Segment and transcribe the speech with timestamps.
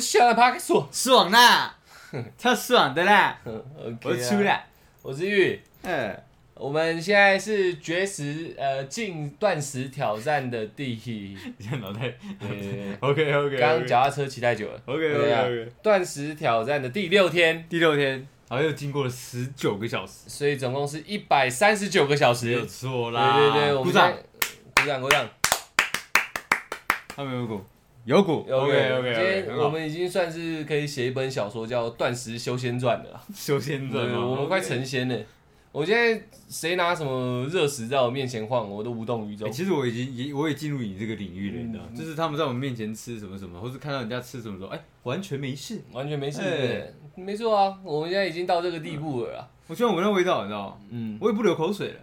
[0.00, 1.76] 是小的帕克索，爽啦，
[2.38, 3.38] 超爽的啦！
[3.44, 4.66] 嗯我，OK 啊，出来，
[5.02, 5.60] 我是玉。
[5.82, 6.18] 嗯，
[6.54, 10.98] 我们现在是绝食呃进断食挑战的第，
[11.58, 12.14] 你看脑袋。
[12.40, 12.48] 呃
[13.00, 14.80] ，，OK OK，刚刚脚踏车骑太久了。
[14.86, 22.56] OK 对啊 OK OK，断食挑战的第六天，第六天，然后又经过了十九个小时，所以总共是一百三十九个小时。
[22.56, 24.08] 没错啦，对对，我鼓掌。
[24.08, 25.28] 们现在，鼓掌鼓掌。
[27.14, 27.62] 他没有鼓，
[28.04, 33.22] 有股 OK OK 今天我们已经算是可以写一本小说叫《断食修仙传》的了。
[33.34, 35.18] 修仙传，嘛，我们快成仙了。
[35.72, 39.52] 我现在谁拿什么热食在我面前晃，我都无动于衷欸。
[39.52, 45.80] 其实我已经也我也进入你这个领域了，你知道就是他们在我们面前吃什么什么，或是看到人家吃什么时候，哎、完全没事。
[45.92, 49.48] 完全没事，没错啊，我们现在已经到这个地步了啦。
[49.68, 50.76] 我喜欢闻到味道，你知道吗？
[50.90, 52.00] 嗯，我也不流口水了，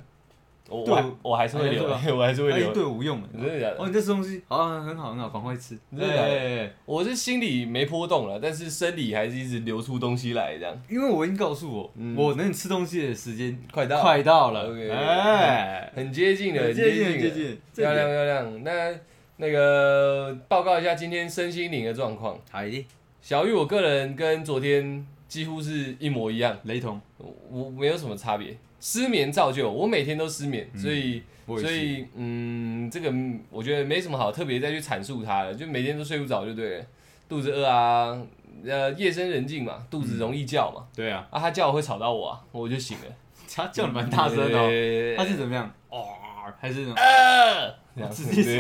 [0.70, 2.74] 我我我我还是会流， 我还是会哎，流。
[2.74, 3.28] 对我无用了。
[3.34, 3.78] 真的假的？
[3.80, 5.78] 哦，你这吃东西好像很好很好，赶快吃。
[5.92, 6.22] 真的假的？
[6.22, 10.82] 哎哎哎我是心里没波动了，但是生理还是一直流出东西来，这样。
[10.90, 12.16] 因为我已经告诉我，嗯。
[12.16, 14.70] 我能吃东西的时间快到快到了。
[14.70, 18.64] OK，哎，很接近了，很接近，接近，漂亮漂亮。
[18.64, 18.94] 那
[19.38, 22.38] 那个报告一下今天身心灵的状况。
[22.52, 22.86] 好的，
[23.22, 27.00] 小玉，我个人跟昨天几乎是一模一样，雷同，
[27.50, 28.58] 我没有什么差别。
[28.80, 36.86] 失眠造就我每天都失眠，嗯所以所以嗯，这个嗯我觉得没什么好特别再去阐述它了，就每天都睡不着就对了，
[37.30, 38.18] 肚子饿啊，
[38.66, 43.06] 呃，夜深人静嘛，肚子容易叫嘛，对啊，啊，他叫我会吵到我啊，我就醒了，
[43.54, 45.72] 他叫的蛮大声的哦，他是怎么样？
[45.90, 46.06] 哦，
[46.60, 46.94] 还是那种？
[46.96, 48.60] 呃，直接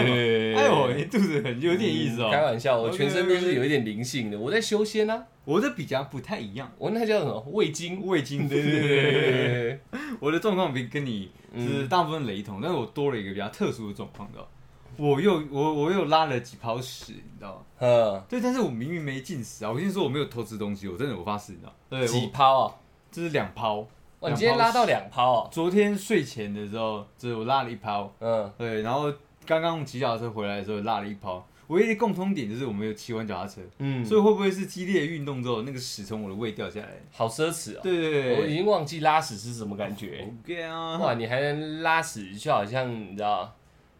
[0.56, 2.30] 哎呦，你肚子很有点意思哦。
[2.32, 7.40] 开玩笑，我全身都是有一点灵性的，我在修仙啊，我的比较不太一样，我那叫什么？
[7.52, 9.80] 胃经，胃经，对对对对对，
[10.20, 14.50] 我的状况比跟你就是嗯大部分雷同，但是我多了一个比较特殊的状况，你知道吗？
[14.98, 17.62] 我又我我又拉了几泡屎，你知道吗？
[17.80, 19.70] 嗯，对，但是我明明没进食啊！
[19.70, 21.76] 我跟你说我没有偷吃东西，我真的我发誓，你知道吗？
[21.90, 22.74] 对，几泡啊？
[23.12, 23.86] 这是两泡。
[24.22, 29.14] 哇，你今天拉到两泡哦，昨天睡前的时候，就是我拉了一泡，嗯，对，然后
[29.46, 31.46] 刚刚骑脚踏车回来的时候拉了一泡。
[31.68, 36.90] 唯一的共通点就是我们有骑完脚踏车，嗯，所以会不会是激烈的运动之后，那个屎从我的胃掉下来？
[37.12, 37.80] 好奢侈哦。
[37.84, 40.28] 对对对，我已经忘记拉屎是什么感觉。
[40.44, 43.56] OK 啊，哇，你还能拉屎，就好像你知道，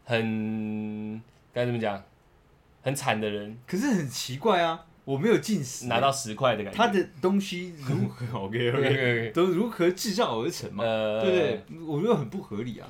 [0.06, 1.22] 很
[1.54, 2.02] 该怎么讲，
[2.84, 6.78] 很惨的人可是很奇怪啊，我没有进食，拿到十块的感觉。
[6.78, 10.84] 他的东西如何 OK OK OK，都如何制造而成嘛？
[10.86, 11.86] 呃，对不对？
[11.86, 12.88] 我觉得很不合理啊。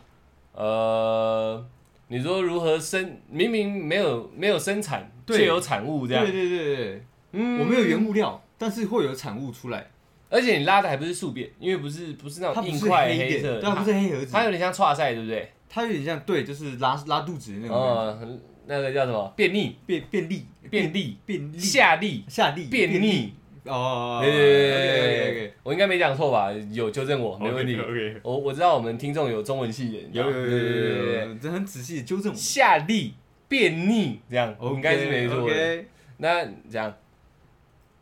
[0.54, 1.66] 呃，
[2.10, 3.20] 你说如何生？
[3.30, 6.24] 明明没有没有生产，对却有产物这样。
[6.24, 7.04] 对对对对，
[7.34, 9.88] 嗯我没有原物料，但是会有产物出来。
[10.30, 15.52] 而且你拉的还不是宿便，因为不是不是那种硬块黑的，黑色，对，它不是黑盒子，它有点像串赛，对不对？
[15.70, 19.34] 它有点像对，就是拉拉肚子的那种那个叫什么？
[19.36, 23.34] 便秘、便便利便利、便利下利、下利便秘。
[23.68, 24.20] 哦。
[24.24, 26.52] 对对对我应该没讲错吧？
[26.72, 27.76] 有纠正我，没问题。
[27.76, 32.38] OK，我我知道我们听众有中文系的，你知道有有有对对对对很仔细的纠正我。
[32.38, 33.12] 下痢、
[33.48, 35.84] 便秘这样，应该是没错的。
[36.18, 36.94] 那这样，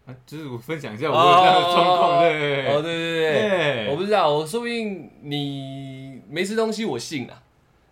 [0.05, 7.41] 啊就是我分享一下我的这样的状况，对哦，对对对对，对我不知道，我说不定你没吃东西，我信啊。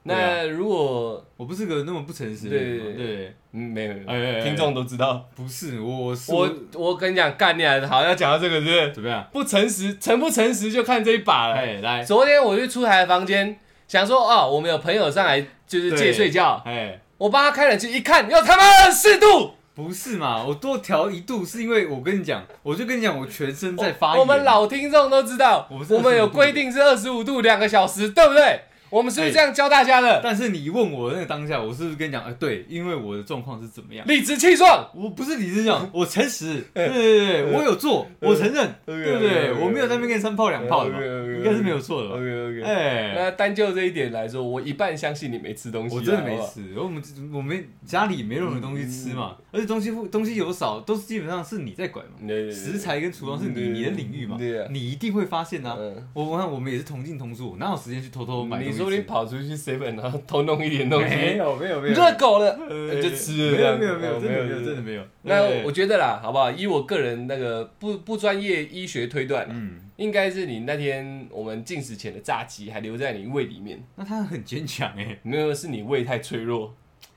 [0.06, 7.80] 对那如果我不是个那么不诚实的人嘛，对嗯没有没有哎哎哎听众都知道，不是我我是我我跟你讲，干你啊！
[7.88, 8.92] 好，要讲到这个是不是？
[8.94, 9.26] 怎么样？
[9.32, 11.56] 不诚实，诚不诚实就看这一把了。
[11.56, 20.44] 哎，来，昨天我去出台的房间，想说哦，我们有朋友上来就是借睡觉，哎，我帮他开冷气，一看又他妈四度，不是嘛？
[20.44, 24.20] 我多调一度是因为我跟你讲，我就跟你讲，我全身在发炎。
[24.20, 28.62] 我们老听众都知道，我们有规定是二十五度两个小时，对不对？
[28.94, 30.22] 我们是不是这样教大家的？
[30.24, 32.24] 但是你问我那个当下，我是不是跟你讲？
[32.24, 34.08] 哎，对，因为我的状况是怎么样？
[34.08, 39.52] 理直气壮，我不是理直气壮， 我诚实，对对对，我有做，我承认，对不对？
[39.54, 42.62] 我没有在那边跟你三炮两炮的嘛，应该是没有错的吧？OK OK。
[42.62, 46.38] 哎，那单就这一点来说，我一半相信你没吃东西啊，我真的没。
[46.46, 47.02] 吃，我们
[47.34, 52.12] 我们家里没任何东西吃嘛，而且东西东西有少，都是基本上是你在管嘛。
[52.52, 55.76] 食材跟厨房是你对你的领域嘛对啊，你一定会发现啊。
[55.80, 63.78] 嗯，我我看我们也是同进同出，我哪有时间去偷偷买东西说你跑出去 seven 然后偷弄一点东没西，有没有没有，热狗了，呃就吃了。
[63.78, 65.04] 没有没有没有，哦真的没有没有真的没有。
[65.24, 66.52] 那我觉得啦，好不好？
[66.52, 76.74] 以我个人那个不不专业医学推断，嗯，应该是你那天我们进食前的炸鸡还留在你胃里面，那它很坚强哎，没有是你胃太脆弱，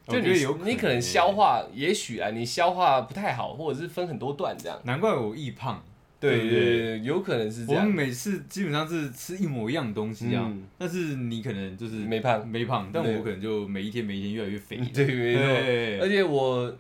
[0.06, 4.78] 就你有你可能消化，也许啊，你消化不太好，或者是分很多段这样。
[4.84, 5.82] 难怪我易胖。
[6.18, 7.00] 对对对？
[7.00, 7.82] 有可能是这样。
[7.82, 13.16] 我们每次基本上是吃一模一样的东西啊嗯，但是你可能就是没胖，没胖，但对。
[13.16, 14.76] 我可能就每一天每一天越来越肥。
[14.94, 15.42] 对，没错。
[15.42, 16.00] 对。
[16.00, 16.76] 而且我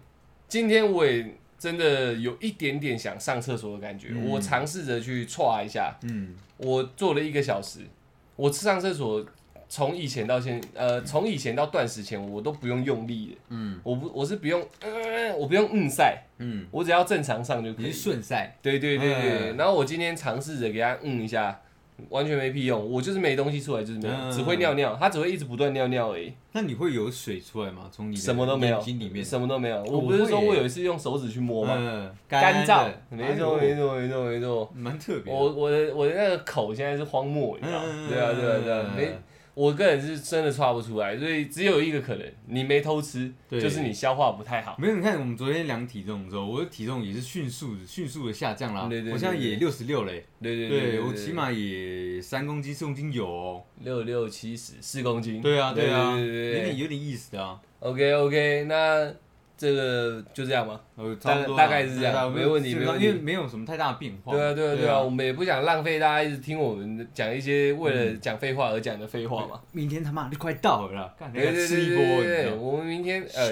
[0.48, 4.24] 今天我也真的有一点点想上厕所的感觉，嗯。
[4.26, 7.80] 我尝试着去歘一下，嗯，我做了一个小时，
[8.36, 9.24] 我上厕所
[9.68, 13.80] 从以前到现，呃，从以前到断食前，我都不用用力的，嗯。
[13.82, 17.86] 我不我是不用，呃，我不用硬塞，嗯，我只要正常上就可以。
[17.86, 18.00] 你是。
[18.00, 19.56] 顺赛，对对对对，嗯。
[19.56, 21.60] 然后我今天尝试着给他嗯一下，
[22.10, 24.32] 完全没屁用，我就是没东西出来，就是没有，嗯。
[24.32, 27.88] 只会尿尿，他只会一直不断尿尿而已，那你会有水出来吗？
[27.90, 28.76] 从你的什么都没有。
[28.76, 29.82] 眼睛里面，什么都没有。
[29.84, 31.74] 我我不是说我有一次用手指去摸吗？
[31.76, 32.84] 嗯，干燥。
[32.84, 34.70] 的，没错没，错没错没错。
[34.74, 35.32] 蛮特别。
[35.32, 38.08] 我我的我的那个口现在是荒漠，你知道吗？
[38.08, 39.18] 对啊对啊对啊，没，
[39.56, 44.76] 我个人是真的刷不出来，所以只有一个可能，你没偷吃，就是你消化不太好。
[44.78, 48.86] 没有，你看我们昨天量体重的时候，我的体重也是迅速的、迅速的下降啦。
[48.86, 53.64] 对对对我现在也六十六嘞，对对对我起码也三公斤、四公斤有哦。
[53.80, 55.40] 六六七十四公斤。
[55.40, 57.58] 对啊，对啊，有点有点意思的啊。
[57.80, 59.10] OK OK，那
[59.56, 60.80] 这个就这样吧。
[60.96, 64.32] 呃，差不多啦大概是这样没问题没问题因为没有什么太大的变化。
[64.32, 69.60] 对啊对啊对对啊，我们也不想浪费大家一直听我们讲一些为了讲废话而讲的废话嘛。
[69.72, 72.54] 明天他妈就快到了啦，干对对吃一波，对？
[72.54, 73.50] 我们明天呃，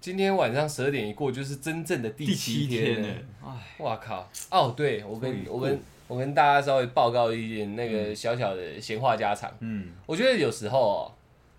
[0.00, 3.08] 今天晚上十二点一过，就是真正的第第七七天了。，
[3.44, 4.28] 哎，我靠！
[4.50, 9.50] 哦，对我跟我跟我跟大家稍微报告一点那个小小的闲话家常。
[9.60, 11.12] 嗯，我觉得有时候哦，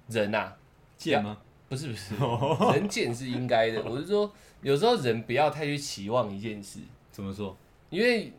[0.07, 0.53] 人呐、
[0.95, 1.37] 贱吗？
[1.69, 2.15] 不是不是，
[2.73, 3.83] 人贱是应该的。
[3.83, 4.31] 我是说，
[4.61, 6.79] 有时候人不要太去期望一件事，
[7.11, 7.55] 怎么说？
[7.89, 8.31] 因为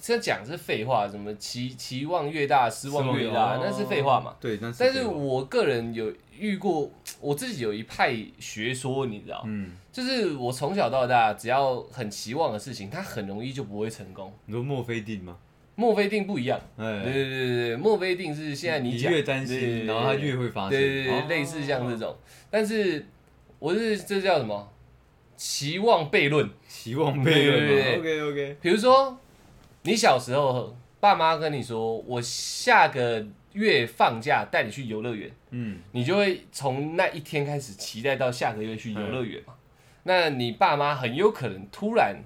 [0.00, 4.34] 这讲是废话，什么期期望越大，失望越大，哦那是废话嘛。
[4.40, 6.90] 对，但是但是我个人有遇过，
[7.20, 14.32] 我自己有一派学说，你知道，嗯，就是我从小到大，只要很期望的事情，它很容易就不会成功。
[14.46, 15.36] 你说墨菲定吗？
[15.78, 20.70] 墨菲定不一样，哎，对对对对对，墨菲定是现在你讲，越担对对心，然后它越会发生。
[20.70, 22.16] 对对类似像这种，
[22.50, 23.06] 但是
[23.60, 24.72] 我是这叫什么？
[25.36, 26.50] 期望悖论。
[26.66, 28.00] 期望悖论对对嘛。
[28.00, 29.16] OK OK，比如说，
[29.82, 39.54] 你小时候爸妈跟你说，我下个月放假带你去游乐园，嗯，你就会从那一天开始期待到下个月去游乐园嘛。
[40.02, 42.16] 那你爸妈很有可能突然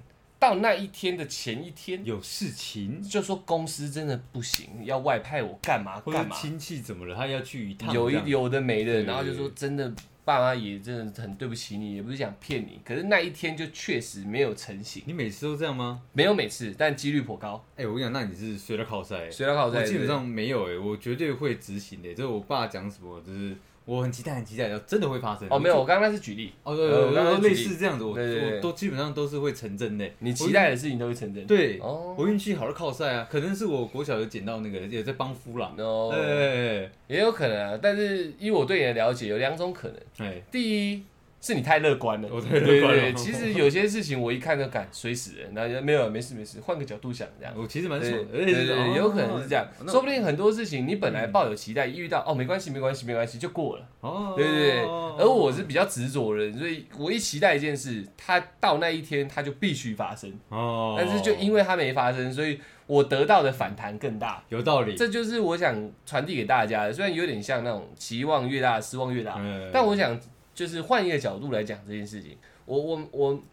[0.43, 9.89] 到那一天的前一天，有事情，就说公司真的不行，要外派我干嘛干嘛，亲戚怎么了，他要去一趟，有一有的没的，然后就说真的，
[10.25, 16.01] 爸妈也真的很对不起你，也不是想骗你，可是那一天就确实没有成型，你每次都这样吗？
[16.11, 17.63] 没有每次，但几率颇高。
[17.77, 25.47] 哎、我跟你讲，那你是随到靠赛、随到靠赛我基本上没有哎、我绝对会执行的、就是我爸讲什么，就是我很期待，很期待，真的会发生。
[25.49, 28.15] 哦，没有，我刚刚是举例，哦，对对对，类似这样子，我
[28.61, 31.45] 都基本上都是会成真的、你期待的事情都会成真。
[31.45, 35.73] 对，哦，我运气好的靠晒啊，可能是我国小有捡到那个，也在帮夫啦。
[35.77, 39.97] 哦，哎也有可能啊，但是依我对你的了解，有两种可能。
[40.17, 41.03] 对，第一
[41.45, 43.01] 是你太乐观了，我太乐观了。
[43.01, 47.53] 对对对其实有些事情我一看就敢水死人，然后就没有没事没事，换个角度想这样。
[47.57, 54.79] 我其实蛮对爽的，对对有可能是这样，那说不定很多事情你本来抱有期待，一遇到哦没关系没关系没关系就过了，哦，对对对。
[55.19, 62.57] 而我是比较执着的人，所以我一期待一件事，它到那一天它就必须发生，哦，但是就因为它没发生，所以
[62.87, 64.41] 我得到的反弹更大。
[64.47, 70.17] 有道理，这就是我想传递给大家的，虽然有点像那种期望越大失望越大，嗯但我想
[70.53, 73.43] 就是换一个角度来讲这件事情，我我我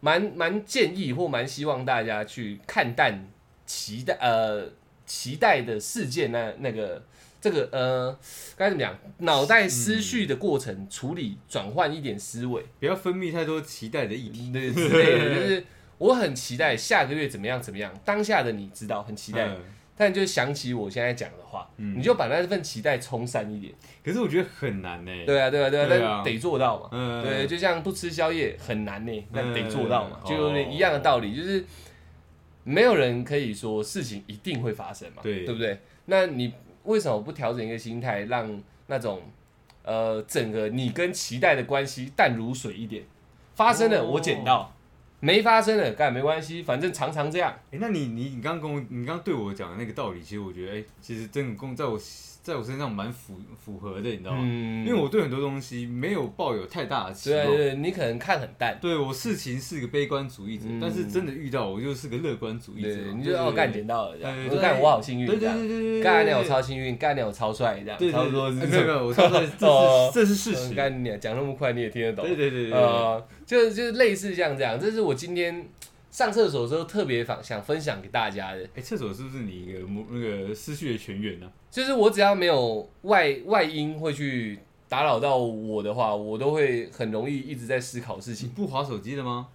[0.00, 3.28] 蛮蛮建议或蛮希望大家去看淡
[3.66, 4.70] 期待呃
[5.06, 7.02] 期待的事件那那个
[7.40, 8.18] 这个呃
[8.56, 14.52] 该怎么讲，脑袋思绪的过程处理转换一点思维，不要分泌太多期待的议题。
[14.52, 15.64] 对之类的，就是
[15.98, 19.56] 我很期待下个月怎么样怎么样，当下的你知道很期待，嗯
[19.98, 23.74] 但就想起我现在讲的话，嗯你就把那份期待冲散一点。
[24.04, 25.12] 可是我觉得很难呢。
[25.26, 26.88] 对啊，对啊，对啊，对啊但得做到嘛。
[26.92, 31.64] 嗯对，就像不吃宵夜很难呢，那得做到嘛，嗯就有点一样的道理，就是
[32.62, 35.78] 没有人可以说事情一定会发生嘛，对对不对？
[36.06, 39.20] 那你为什么不调整一个心态，让那种
[39.82, 43.02] 呃整个你跟期待的关系淡如水一点？
[43.56, 44.72] 发生了，哦我捡到；
[45.20, 47.52] 没发生了，干没关系，反正常常这样。
[47.72, 51.98] 哎、那你你你刚刚跟我你刚刚对我讲的那个道理，其实我觉得，哎、其实真的跟在我
[52.40, 54.38] 在我身上蛮符符合的，你知道吗？
[54.42, 57.44] 嗯，因为我对很多东西没有抱有太大的期望。
[57.44, 63.12] 对啊对，你可能看很淡，对我事情是个悲观主义者，嗯但是真的遇到我就是个乐观主义者对，。
[63.12, 70.74] 你对就哦干捡到了这样，对我干我好幸运，对对对对对，干你我超幸运，干你我超帅，这样对，对差不多是没有没有，我超这哦是这是事实。
[70.74, 75.66] 干你讲那么快你也听得懂，对对对对对，呃，就是就是类似像这样，这是我今天
[76.10, 81.50] 上厕所的时候特别想想分享给大家的，哎，厕所是不是你一个模那个思绪的泉源呢？
[81.70, 88.50] 就是我只要没有外外因会去打扰到我的话，我都会很容易一直在思考事情。
[88.50, 89.48] 不划手机的吗？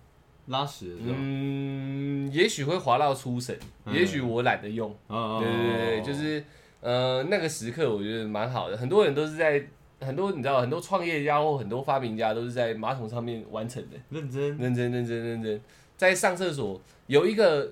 [0.47, 4.93] 拉屎的时候，嗯，也许会滑到出神，嗯也许我懒得用。
[5.05, 6.43] 哦对对对，就是
[6.81, 8.75] 呃那个时刻，我觉得蛮好的。
[8.75, 9.63] 很多人都是在
[10.03, 15.61] 很多你知道，很多创业家或很多发明家都是在马桶上面完成的，认真，认真认真认真。
[15.95, 17.71] 在上厕所有一个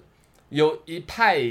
[0.50, 1.42] 有一派，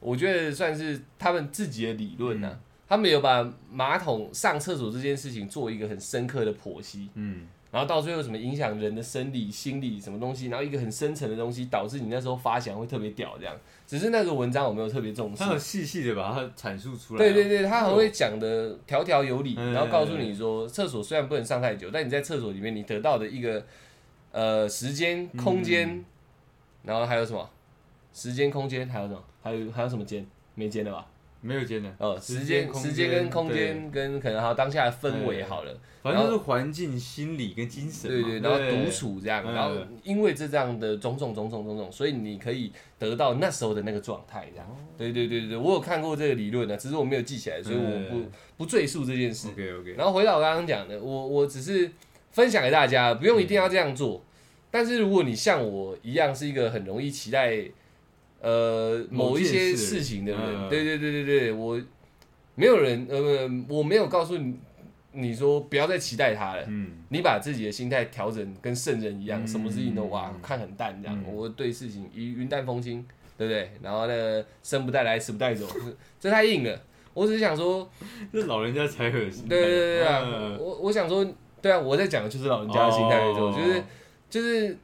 [0.00, 2.58] 我觉得算是他们自己的理论呐、
[2.88, 13.54] 他们有把马桶上厕所这件事情做一个很深刻的剖析，嗯，然后到最后什么影响人的生理、心理什么东西，然后一个很深层的东西，导致你那时候发想会特别屌这样。
[13.86, 15.52] 只是那个文章我没有特别重视他。
[15.52, 23.64] 有细细的把它阐述出来，对对，对，他很会讲的条条有理，嗯然后告诉你说，厕所虽然不能上太久，但你在厕所里面你得到的一个
[24.32, 26.04] 呃时间、空间，
[26.82, 27.48] 然后还有什么
[28.12, 30.26] 时间、空间，还有什么，还有还有什么间？
[30.54, 31.06] 没间了吧？
[31.46, 39.54] 没有间的，呃，时时间、时间跟空间间跟可能还有当下的氛围好了，反正就是环境、心理跟精神，对对，然后独处这样，嗯。
[39.54, 44.66] 然后因为这这样的种种种种种种，所以你可以得到那时候的那个状态，这样。
[44.98, 49.48] 对对对对对，我有看过这个理论的，只是我没有记起来，所以我不嗯不赘述这件事。
[49.48, 51.90] OK OK，然后回到我刚刚讲的，我我只是
[52.32, 54.22] 分享给大家，不用一定要这样做。
[54.70, 57.56] 但是如果你像我一样是一个很容易期待
[58.40, 61.80] 呃某一些事情的人，嗯对对对对对，我
[62.54, 64.58] 没有人呃我没有告诉你
[65.12, 66.64] 你说不要再期待他了。
[66.68, 73.04] 嗯，你把自己的心态调整跟圣人一样，嗯什么事情都哇看很淡这样，嗯我对事情云云淡风轻，
[73.38, 73.70] 对不对？
[73.82, 75.66] 然后呢，生不带来，死不带走，
[76.20, 76.80] 这太硬了。
[77.14, 77.90] 我只是想说，
[78.30, 81.26] 这老人家才有心态，对对对对啊，嗯我我想说，
[81.62, 83.82] 对啊，我在讲的就是老人家的心态，没错，哦就是
[84.28, 84.76] 就是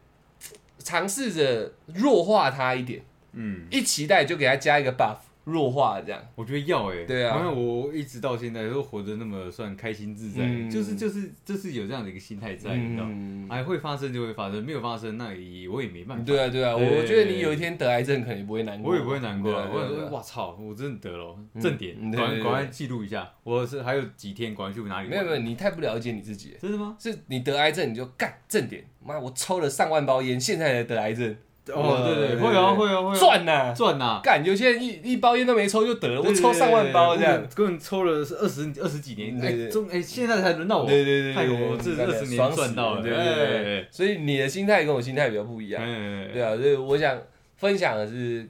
[0.78, 3.02] 尝试着弱化他一点，
[3.32, 6.22] 嗯，一期待就给他加一个 buff，弱化这样。
[6.34, 7.38] 我觉得要哎，对啊。
[7.38, 10.70] 因为我一直到现在都活得那么算开心自在，嗯。
[10.70, 13.08] 就是就是就是有这样的一个心态在，你知道
[13.48, 21.60] 哎，会发生就会发生，没有发生那也我也没办法，对啊对啊，对我觉得你有一天得癌症，可能也不会难过，我也不会难过啊，我想说，哇操，我真的得了，嗯。
[21.60, 25.08] 正点，赶快赶快记录一下，我是还有几天，赶快去哪里？
[25.08, 26.56] 没有没有，你太不了解你自己。
[26.60, 26.96] 真的吗？
[27.00, 31.36] 是你得癌症你就干正点，妈我抽了上万包烟，现在才得癌症，
[31.68, 33.72] 哦，对对，对会啊会啊会啊，赚呐！
[33.72, 34.20] 赚呐！
[34.22, 47.16] 干有些人一一包烟都没抽就得了，我抽上万包这样。，根本抽了是二十二十几年，哎，中哎现在才轮到我，对对对，害对我这二十年爽赚到了，对对对所以你的心态跟我心态比较不一样，哎，对啊，所以我想
[47.56, 48.44] 分享的是，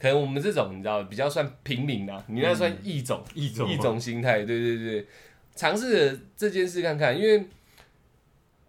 [0.00, 5.06] 可能我们这种你知道比较算平民啦，你那算一种，一种一种心态，对对对，
[5.54, 7.44] 尝试着这件事看看，因为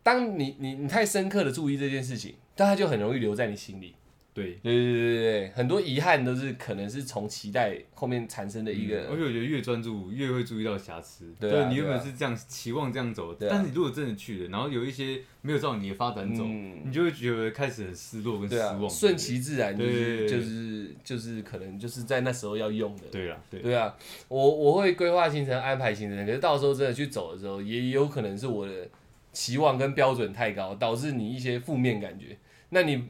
[0.03, 3.95] 当你你你太深刻的注意这件事情，但它就很容易留在你心里。
[4.33, 4.59] 对。
[4.61, 11.33] 对对对对对，很多遗憾都是可能是从期待后面产生的一个，而且我觉得越专注，越会注意到瑕疵。
[11.39, 18.89] 对啊你原本是这样期望这样走，对啊但是你如果真的去了，然后有一些没有照你的发展走，嗯你就会觉得开始很失落跟失望。
[18.89, 23.03] 顺其自然就是就是就是可能就是在那时候要用的。
[23.11, 23.95] 对啊，对，对啊，
[24.27, 28.87] 我我会规划行程、安排行程，可是到时候真的去走的时候，也有可能是我的
[29.33, 32.37] 期望跟标准太高，导致你一些负面感觉。
[32.69, 33.03] 那你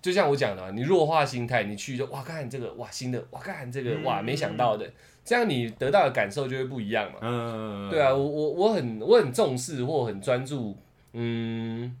[0.00, 4.90] 就像我讲的嘛，你弱化心态，你去就哇看这个哇新的哇看这个哇没想到的，
[5.24, 7.18] 这样你得到的感受就会不一样嘛。
[7.22, 10.76] 嗯，对啊，我我我很我很重视或很专注，
[11.12, 11.96] 嗯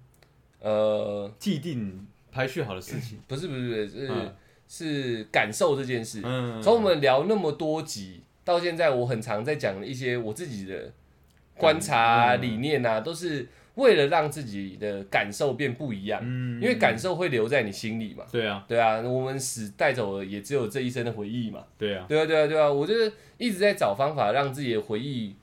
[0.60, 3.18] 呃既定排序好的事情。
[3.28, 4.34] 不是不是不是是、嗯
[4.74, 6.22] 是感受这件事。
[6.24, 10.90] 嗯，从我们聊那么多集到现在，我很常在讲一些我自己的
[11.58, 18.24] 观察啊、嗯理念啊，都是为了让自己的感受变不一样，嗯，因为感受会留在你心里嘛。
[18.30, 21.64] 对啊，对啊，我们死带走了也只有这一生的回忆嘛。
[21.78, 25.34] 对啊，对啊，对啊，对啊，我就是一直在找方法让自己的回忆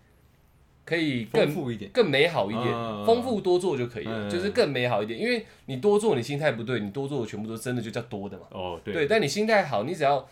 [0.85, 1.89] 可以丰更富一点。
[1.91, 5.19] 更美好一点，嗯丰富多做就可以了，嗯就是更美好一点。
[5.19, 8.45] 因为你多做，你心态不对，你多做的全部都真的就叫多的嘛。
[8.51, 10.27] 哦，对对，但你心态好，你只要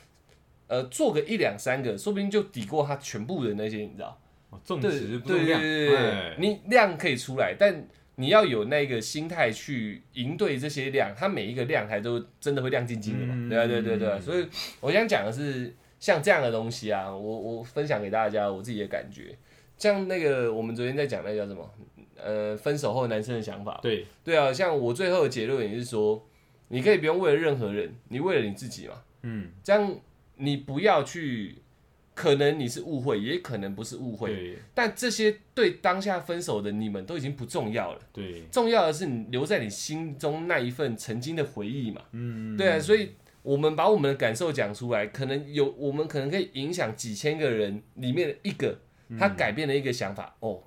[0.68, 4.20] 呃做个一两三个，说不定就抵过他全部的那些，你知道？
[4.50, 5.62] 哦重对质不重量。
[5.62, 13.34] 对对哎对，你量可以出来，但你要有那个心态去应对这些量，它每一个量还都真的会亮晶晶的嘛？
[13.36, 14.48] 嗯对啊，对对对啊，所以
[14.80, 19.36] 我想讲的是像这样的东西啊，我我分享给大家我自己的感觉。
[19.78, 21.70] 像那个我们昨天在讲那个叫什么？
[22.20, 23.80] 呃，分手后男生的想法。
[23.84, 26.28] 对，对啊，像我最后的结论也是说，
[26.70, 28.96] 你可以不用为了任何人，你为了你自己嘛。
[29.22, 29.96] 嗯，这样
[30.38, 31.62] 你不要去，
[32.18, 34.58] 可能你是误会，也可能不是误会，对。
[34.74, 42.02] 但这些对当下分手的你们都已经不重要了，对，重要的是你留在你心中那一份曾经的回忆嘛。
[42.14, 43.12] 嗯，对啊，所以
[43.44, 48.80] 我们把我们的感受讲出来，可能有我们可能可以影响几千个人里面的一个，
[49.20, 50.64] 他改变了一个想法，哦，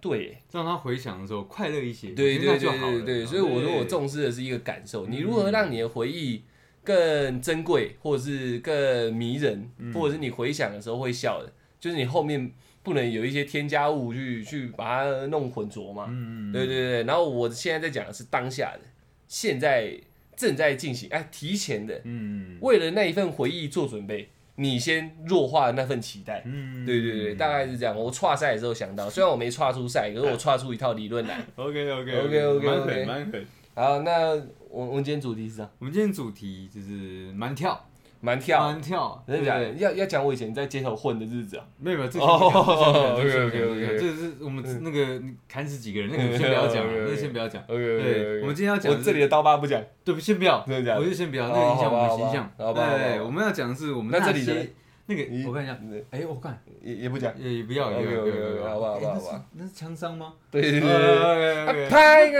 [0.00, 0.38] 对。
[0.52, 2.78] 让他回想的时候快乐一些，对对对。
[2.78, 6.44] 对对，所以我说我重视的是一个感受，你如何让你的回忆
[6.84, 16.06] 更珍贵，或者是更迷人，或者是你回想的时候会笑的，就是你后面不能有一些添加物去去把它弄混浊嘛。
[16.08, 18.80] 嗯嗯对对对，然后我现在在讲的是当下的，
[19.28, 19.96] 现在
[20.36, 26.42] 正在进行，哎，提前的，嗯为了那一份回忆做准备，你先弱化那份期待。
[26.44, 27.96] 嗯对对对，大概是这样。
[27.96, 31.38] 我跨赛的时候想到，虽然我没跨出赛，可是我跨出一套理论来。
[31.54, 32.28] OK OK
[32.60, 33.46] 狠蛮狠。
[33.74, 34.36] 好，那
[34.72, 35.70] 我我们今天主题是啥？
[35.78, 37.78] 我们今天主题就是蛮跳，
[38.20, 39.70] 蛮跳，蛮跳，真的假的？
[39.70, 39.78] 对？
[39.82, 41.64] 要要讲我以前在街头混的日子啊。
[41.78, 43.60] 没有没有，这个哦先不讲
[43.98, 47.62] 这个是 我们那个砍死几个人，那个先不要讲 那个先不要讲。
[47.64, 49.78] OK 对，我们今天要讲这里的刀疤不讲。
[50.02, 52.50] 对，先不要，真的假的我就先不要，哦那个影响我们形象。
[52.56, 54.72] 对，我们要讲的是我们那这里
[55.04, 55.76] 那你个，我看一下，
[56.10, 57.30] 哎，我看也也不讲。
[57.38, 60.32] 也也不要，也不要，OK，OK，OK，也不好吧好吧哎好吧，那是枪伤吗？
[60.50, 62.38] 对对对拍一个，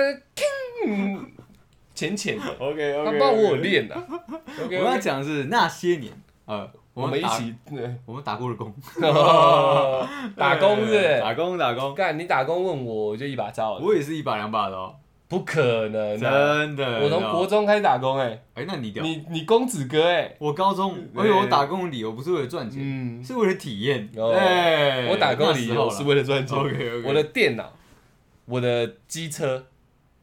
[0.87, 1.27] 嗯
[1.95, 3.95] 浅浅的，OK 他不知道我有练的。
[3.95, 6.13] 我 OK，我要讲的是那些年，
[6.47, 8.73] 呃，我们一起对我们打过的 工，
[10.37, 11.21] 打工是？
[11.21, 13.81] 打工打工，干你打工问我，我就一把招了。
[13.85, 14.95] 我也是一把两把的哦，
[15.29, 16.19] 不可能啊！
[16.19, 17.01] 真的。
[17.01, 24.11] 我从国，中开始打工哎，哎，那你屌，你你公子哥哎，我高中，对而且我打工的理由不是为了赚钱，嗯，是为了体验。
[24.17, 26.59] 哦哎，我打工的理由是为了赚钱。
[26.59, 27.73] OK OK，我的电脑、
[28.45, 29.65] 我的机车，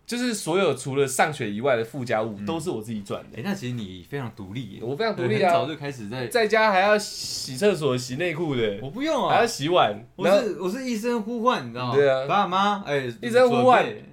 [0.09, 3.37] 就是所有除了上学以外的附加物，都是我自己赚的。
[3.37, 11.95] 哎，那其实你非常独立耶，我非常独立啊，早就开始在，在家还要洗厕所、洗内裤的，我不用还要啊，洗碗，我然后是我是一声呼唤，你知道吗？
[11.95, 12.25] 对啊。
[12.27, 14.03] 爸妈，哎，一声呼唤准备。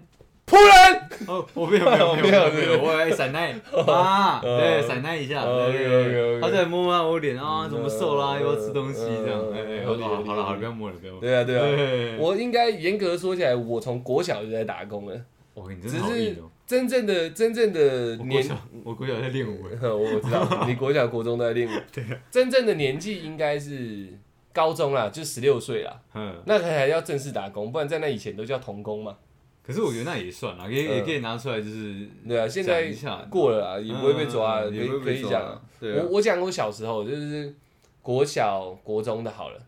[0.47, 1.03] 仆人。
[1.29, 3.55] 哦，我没有没有 没有没有，我来闪奶
[3.87, 5.87] 妈，对，闪奶一下，哦对。
[5.87, 6.41] OK，OK，OK。
[6.43, 11.27] 他在摸摸我脸啊，怎么瘦啦，嗯又要吃东西这样，哎哎，好合理合理了好了好了，不要摸了，不要摸了。
[11.27, 15.19] 对啊，对啊，对，我应该严格说起来，我从国小就在打工了，
[15.57, 16.51] 哇，你真只是的好硬哦。
[16.67, 18.45] 真正的真正的年，
[18.83, 24.09] 我国小，在练舞，哎 我我知道，你国小国中都在练舞， 对，真正的年纪应该是
[24.53, 29.17] 高中啦，就十六岁啦，嗯，那还要正式打工，不然在那以前都叫童工嘛，
[29.63, 32.93] 可是我觉得那也算啦，也也可以拿出来，就是对啊，现在，
[33.31, 37.55] 过了啊，也不会被抓，可以可以讲我我讲我小时候就是
[38.03, 39.61] 国小国中的好了，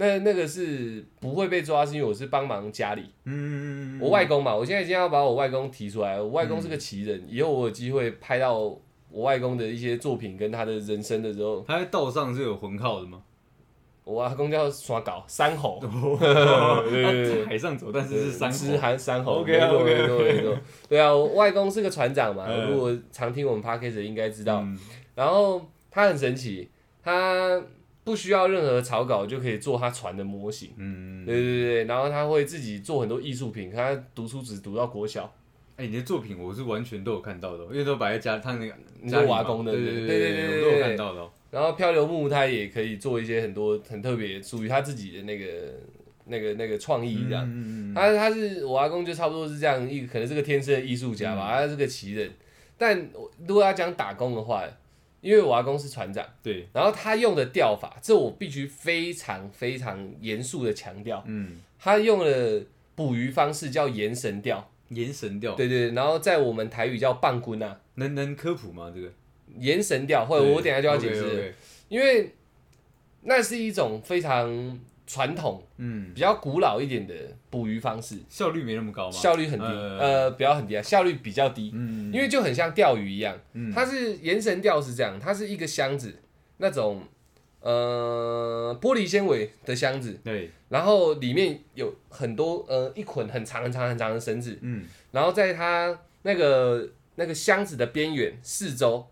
[0.00, 13.20] 那那个是不会被抓，是因为我是帮忙家里，嗯，我外公嘛，我现在已经要把我外公提出来，我外公是个奇人，以后我有机会拍到我外公的一些作品跟他的人生的时候，他在道上是有魂靠的吗？
[14.04, 15.78] 我阿公叫耍搞山猴，
[16.18, 19.42] 他对对对在海上走，但是是山吃寒山猴。
[19.42, 20.56] OK，OK，没错没错，
[20.88, 22.70] 对啊，我外公是个船长嘛，嗯。
[22.72, 24.78] 如果常听我们 podcast 的应该知道，嗯。
[25.14, 25.60] 然后
[25.90, 26.70] 他很神奇，
[27.04, 27.62] 他
[28.02, 30.70] 不需要任何草稿就可以做他船的模型。
[30.76, 35.32] 嗯，对对对，然后他会自己做很多艺术品，他读书只读到国小，
[35.76, 41.30] 哎，你的作品我是完全都有看到的，因为都摆在家，他那个你家里嘛说瓦工的，对对对对对我都有看到的哦。
[41.50, 45.46] 然后漂流木他也可以做一些很多很特别属于他自己的那个
[46.26, 47.44] 那个那个创意这样。
[47.44, 52.30] 嗯嗯嗯他他是我阿公就差不多是这样一可能是个天生的艺术家吧，他是个奇人。
[52.78, 54.64] 但我如果要讲打工的话，
[55.20, 62.62] 因为我阿公是船长，对，然后他用的钓法，这我必须非常非常严肃的强调，嗯，他用的
[62.94, 68.90] 捕鱼方式叫延神钓，延神钓，对对，然后在我们台语叫棒棍啊，能能科普吗？
[68.94, 69.12] 这个？
[69.58, 71.52] 延神钓，或者我等下就要解释。
[71.88, 72.32] 因为
[73.22, 74.78] 那是一种非常
[75.12, 77.12] 传统、嗯，比较古老一点的
[77.50, 79.10] 捕鱼方式，效率没那么高吗？
[79.10, 83.36] 效率很低，呃呃，不要很低啊，效率比较低，嗯，因为就很像钓鱼一样。
[83.54, 83.72] 嗯。
[83.72, 86.14] 它是延绳钓是这样，它是一个箱子，
[86.58, 87.02] 那种
[87.60, 94.84] 呃玻璃纤维的箱子，对，然后里面有很多呃一捆很长很长很长的绳子，嗯。
[95.10, 99.04] 然后在它那个那个箱子的边缘四周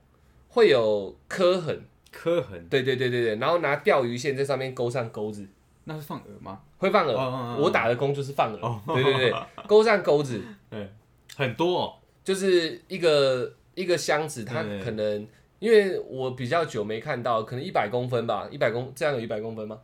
[0.46, 1.82] 会有磕痕，
[2.12, 5.44] 磕痕，对对对对对，然后拿钓鱼线在上面勾上钩子，
[5.88, 6.60] 那是放饵吗？
[6.76, 7.12] 会放饵。
[7.12, 8.80] 哦哦哦我打的工就是放饵，哦。
[8.86, 9.34] 对对对，
[9.66, 10.40] 钩上钩子。
[10.70, 10.88] 对。
[11.36, 15.26] 很多哦，就是一个一个箱子，它对可能
[15.60, 19.78] 因为我比较久没看到，可能一百公分吧，一百公这样有一百公分吗？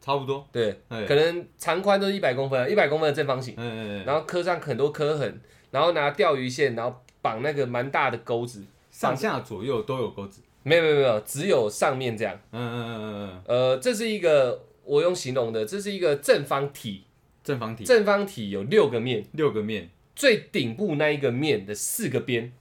[0.00, 12.34] 差不多，对，哎可能长宽都是一百公分，一百公分的正方形，嗯嗯嗯，然后刻上很多刻痕，然后拿钓鱼线，然后绑那个蛮大的钩子，上下左右都有钩子，没有没有没有，只有上面这样。
[12.52, 14.58] 嗯嗯嗯嗯嗯，呃，这是一个
[14.90, 17.04] 我用形容的，这是一个正方体，
[17.44, 17.84] 正方体。
[17.84, 22.52] 正方体有六个面，六个面，最顶部那一个面的四个边。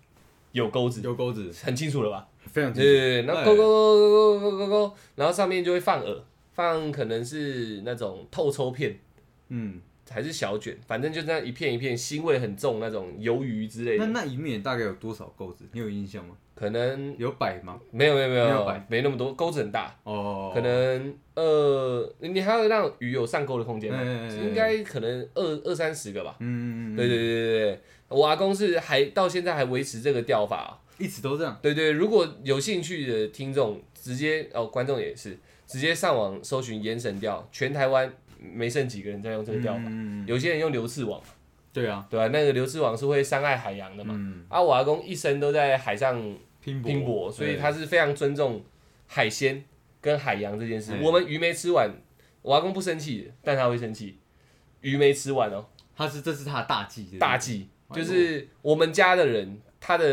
[0.51, 2.27] 有钩子，有钩子，很清楚了吧？
[2.45, 6.21] 非常清楚，对对对，然后勾勾勾勾勾勾勾勾，然后上面就会放饵，
[6.53, 8.99] 放可能是那种透抽片，
[9.47, 15.65] 嗯，还是小卷，反正就那样一片一片，腥味很重那种鱿鱼之类的，那那一面大概有多少钩子？
[15.71, 16.35] 你有印象吗？
[16.55, 17.79] 可能有百吗？
[17.91, 23.89] 没有没有没有没有摆没那么多，钩子很大，哦，可能呃，你还要让鱼有上钩的空间
[24.43, 26.35] 应该可能二二三十个吧。
[26.39, 31.57] 嗯，对对对对对，我阿公是还到现在还维持这个钓法、一直都这样。
[31.61, 41.21] 对对，如果有兴趣的听众，直接哦，观众也是直接上网搜寻盐神钓，全台湾没剩几个人在用这个钓法，嗯，有些人用流刺网，
[41.73, 44.13] 对啊，对啊、那个流刺网是会伤害海洋的嘛。
[44.17, 46.19] 嗯，啊，我阿公一生都在海上
[46.63, 48.63] 拼拼搏，所以他是非常尊重
[49.07, 49.63] 海鲜
[50.01, 50.93] 跟海洋这件事。
[50.93, 51.91] 嗯我们鱼没吃完，
[52.41, 54.17] 我阿公不生气，但他会生气。
[54.81, 57.19] 鱼没吃完哦，他是这是他的大忌，对不对？
[57.19, 60.05] 大忌就是我们家的人，他的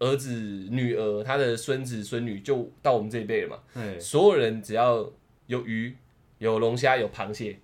[0.00, 0.32] 儿子、
[0.70, 3.58] 女儿、他的孙子、孙女，就到我们这一辈了嘛。
[3.74, 5.08] 哎，所有人只要
[5.46, 5.94] 有鱼、
[6.42, 7.56] 有龙虾、有螃蟹，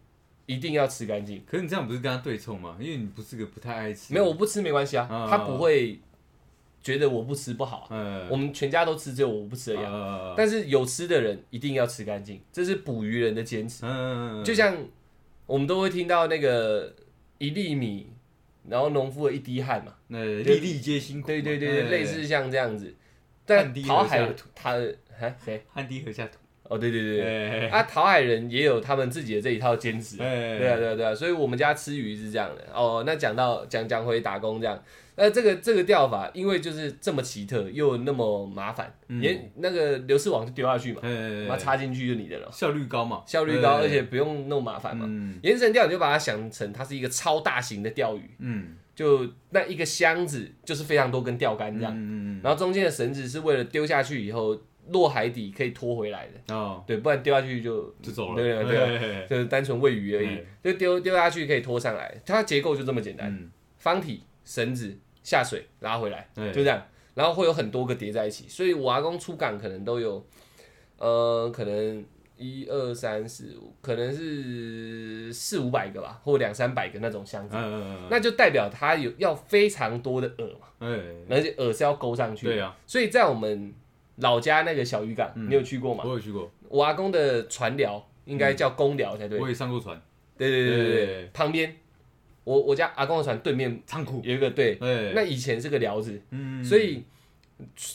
[0.47, 1.43] 一定要吃干净。
[1.45, 2.77] 可是你这样不是跟他对冲吗？
[2.79, 5.99] 因为你不是个不太爱吃，没有我不吃没关系啊，嗯他不会
[6.81, 7.87] 觉得我不吃不好啊。
[7.91, 9.91] 呃，我们全家都吃，只有我不吃而已啊。
[9.91, 13.85] 呃，但是有吃的人一定要吃干净，这是捕鱼人的坚持。
[13.85, 14.77] 嗯，就像
[15.45, 16.95] 我们都会听到那个
[17.39, 18.07] 一粒米，
[18.69, 19.93] 然后农夫的一滴汗嘛。
[20.07, 22.95] 那粒粒皆辛苦嘛，对对对对，哎类似像这样子。
[23.45, 24.77] 但好海下土他
[25.21, 25.65] 啊谁？
[25.73, 27.69] 汗滴禾下土，哦对对对。
[27.69, 30.23] 啊桃海人也有他们自己的这一套坚持。
[30.23, 32.65] 哎，对啊，对啊，对啊，所以我们家吃鱼是这样的。
[32.73, 33.03] 哦。
[33.07, 34.81] 那讲到讲讲回打工这样，
[35.17, 39.21] 那这个这个钓法，因为就是这么奇特又那么麻烦，嗯。
[39.21, 45.07] 连那个流丝网就丢下去嘛，哎，把它插进去就你的了，效率高嘛，效率高，哎而且不用那么麻烦嘛。
[45.09, 45.39] 嗯。
[45.43, 52.41] 延绳钓你就把它想成它是一个超大型的钓鱼，嗯，就那一个箱子就是非常多根钓竿这样，嗯嗯。
[52.43, 54.57] 然后中间的绳子是为了丢下去以后
[54.89, 60.27] 落海底可以拖回来的，嗯，哦，对，不然丢下去就就走了，对啊对啊，啊，就是单纯喂鱼而已。
[60.27, 66.83] 哎，就丢丢下去可以拖上来，它结构就这么简单，嗯，方体绳子下水拉回来，对就这样，
[67.15, 70.25] 然后会有很多个叠在一起，所以我阿公出港可能都有，
[70.97, 72.05] 呃，可能
[72.37, 80.89] 一二三四五，可能是四五百个吧，或两三百个那种箱子，嗯嗯，那就代表它有要非常多的饵嘛，哎，
[81.29, 83.75] 而且饵是要勾上去的，对啊，所以在我们
[84.21, 85.49] 老家那个小渔港，嗯。
[85.49, 86.05] 你有去过吗？
[86.07, 90.01] 我有去过，我阿公的船寮应该叫公寮才对，我也上过船，
[90.37, 91.07] 对对对对对。
[91.07, 91.77] 对，旁边
[92.45, 97.03] 我我家阿公的船对面仓库，有一个对，哎，那以前是个寮子，嗯，所以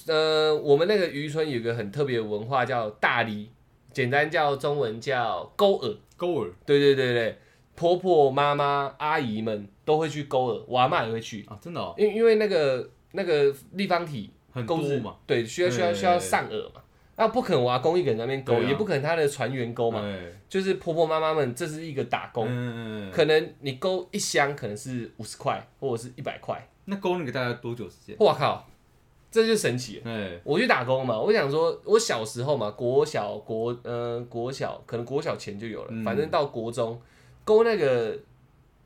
[0.07, 3.49] 呃，我们那个渔村有一个很特别的文化叫大梨，
[3.91, 5.97] 简单叫中文叫勾饵。
[6.17, 6.51] 勾饵。
[6.65, 7.37] 对对对对，
[7.75, 16.81] 婆婆妈妈阿姨们都会去勾饵，我阿妈也会去，啊，真的哦，因为因为那个那个立方体很钩子多嘛，对，需要需要需要上饵嘛。
[17.15, 18.59] 那不可能我阿公一个人在那边勾，啊。
[18.59, 28.15] 也不可能他的船员勾嘛，哎，就是婆婆妈妈们这是一个打工，嗯，可能你勾一箱可能是五十块或者是一百块，那勾那个大概多久时间？
[28.19, 28.67] 我靠，
[29.29, 30.01] 这就神奇
[30.43, 36.99] 我去打工嘛，我想说，我小时候嘛，国小国呃国小可能国小前就有了，嗯反正到国中
[37.43, 38.17] 勾那个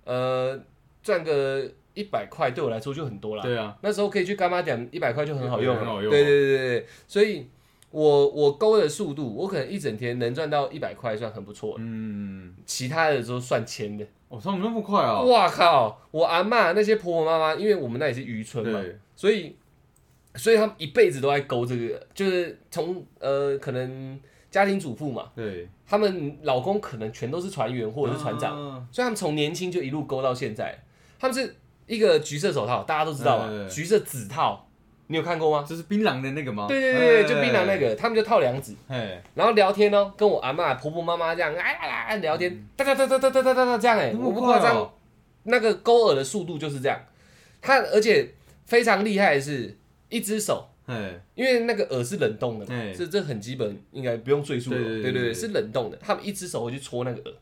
[0.04, 0.60] 呃
[1.02, 1.66] 赚个
[1.98, 3.42] 一百块对我来说就很多了。
[3.42, 7.48] 对啊，那时候可以去干妈点一百块就很好用了，很好用对对对对对，所以
[7.90, 14.06] 我我勾的速度，我可能一整天能赚到一百块算很不错了，嗯，其他的都算千的。
[14.30, 16.02] 哦，他们那么快啊，哇靠！
[16.12, 18.84] 我阿妈那些婆婆妈妈，因为我们那里是渔村嘛，
[19.16, 19.56] 所以
[20.36, 24.20] 所以他们一辈子都在勾这个，就是从呃可能
[24.52, 30.78] 家庭主妇嘛，对，他们老公可能全都是船员或者是船长，长，所以他们从年轻就一路勾到现在。
[31.20, 31.56] 他们是
[31.88, 34.68] 一个橘色手套，大家都知道嘛，嗯橘色指套，
[35.08, 35.66] 你有看过吗？
[35.68, 36.68] 就是槟榔的那个吗？
[36.68, 44.94] 对对对就槟榔那，个，他们就套两指，哎，然后聊天哦，跟我阿嬷、婆婆妈妈这样，哎呀呀聊天，哒哒哒哒哒哒哒哒哒这样哎，我不夸张，
[45.44, 47.00] 那个勾饵的速度就是这样。
[47.62, 48.34] 他而且
[48.66, 49.76] 非常厉害的是，
[50.10, 54.78] 一只手，哎，因为那个饵是冷冻的嘛，哎这这很基本，应该不用赘述了。
[54.78, 57.34] 对对对是冷冻的，他们一只手会去戳那个饵，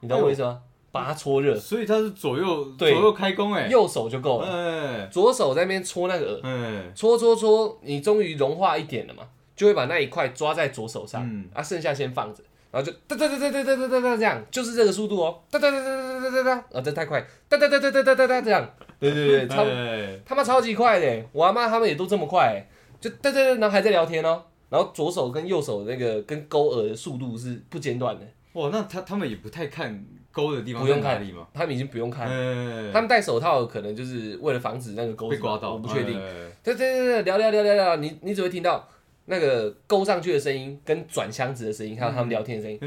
[0.00, 0.62] 你懂我意思吗？
[0.90, 9.22] 把它搓热，所以它是左右左对右开弓，哎，右手就够了，哎，左手在那边搓那个饵，哎，搓搓搓，你终于融化一点了嘛，
[9.54, 11.48] 就会把那一块抓在左手上，嗯。
[11.52, 12.42] 啊，剩下先放着。
[12.70, 18.70] 然后就哒哒哒哒哒哒哒哒哒这样，就是这个速度哦，哒哒哒哒哒哒哒哒，啊，这太快，哒哒哒哒哒哒哒哒这样，
[19.00, 20.20] 对对对，超哎。
[20.26, 22.62] 他妈超级快的，我阿妈他们也都这么快，
[23.00, 30.04] 就哒哒哒，然后还在聊天哦，然后左手跟右手那个跟勾饵的速度是不间断的，哇，那他他们也不太看
[30.38, 31.48] 钩的地方不用看在哪里吗？
[31.52, 36.14] 他们已经不用看，哎，他们戴手套可能就是为了防止那个钩子被刮到，我不确定。
[36.16, 38.88] 哎，对对对对，聊聊聊聊聊，你你只会听到
[39.24, 42.78] 那个勾上去的声音，跟转箱子的声音，还有他们聊天的声音，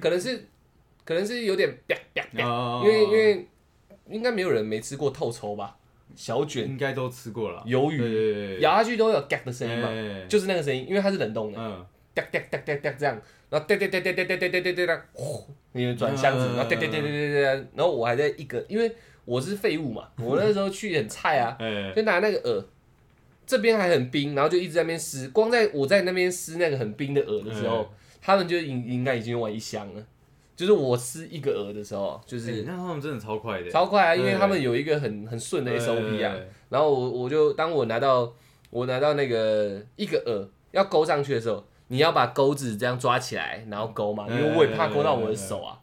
[0.00, 0.48] 可能是
[1.04, 3.46] 可能是有点啪啪啪，哦因为因为
[4.08, 5.76] 应该没有人没吃过透抽吧？
[6.16, 6.66] 小卷。
[6.66, 8.60] 应该都吃过了，鱿鱼。
[8.60, 10.26] 咬下去都有嘎的声音嘛，哎。
[10.28, 11.84] 就是那个声音，因为它是冷冻的，嗯，
[12.14, 13.20] 哒哒哒哒哒这样，
[13.52, 17.42] 然后哒哒哒哒哒哒哒哒哒哒哒，呼，你转箱子，嗯然后对对对对对对，
[17.74, 18.90] 然后我还在一个，因为
[19.26, 22.64] 我是废物嘛，我那时候去很菜啊， 哎，就拿那个饵，
[23.46, 27.86] 这边还很冰，然后就一直在那边撕，光在我在那边撕那个很冰的饵的时候，
[28.22, 30.02] 他们就应应该已经用完一箱了。
[30.56, 36.32] 就是我撕一个饵的时候，就是是，那他们真的超快的，超快啊，因为他们有一个很很顺的 SOP 啊。
[36.34, 38.32] 哎，然后我我就当我拿到
[38.70, 41.62] 我拿到那个一个饵要勾上去的时候，
[41.92, 45.78] 你要把钩子这样抓起来，然后勾嘛，因为我也怕勾到我的手啊。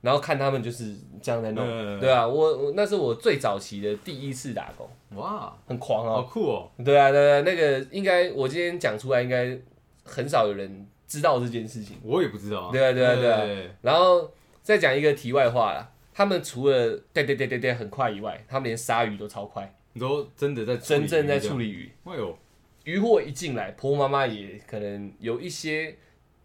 [0.00, 6.14] 然后看他们就是这样在弄，嗯对啊，我我那是我最早期的第一次打工，哇，很狂哦。
[6.16, 9.56] 好酷哦，对啊，对啊，那个应该我今天讲出来，应该
[10.02, 11.98] 很少有人知道这件事情。
[12.02, 14.28] 我也不知道啊，对啊对啊对啊然后
[14.62, 21.92] 再讲一个题外话啦，他们除了对对对对对很快以外，他们连杀鱼都超快，你都真的在真正在处理鱼。
[22.02, 22.36] 哎呦，
[22.84, 25.96] 渔货一进来，婆婆妈妈也可能有一些，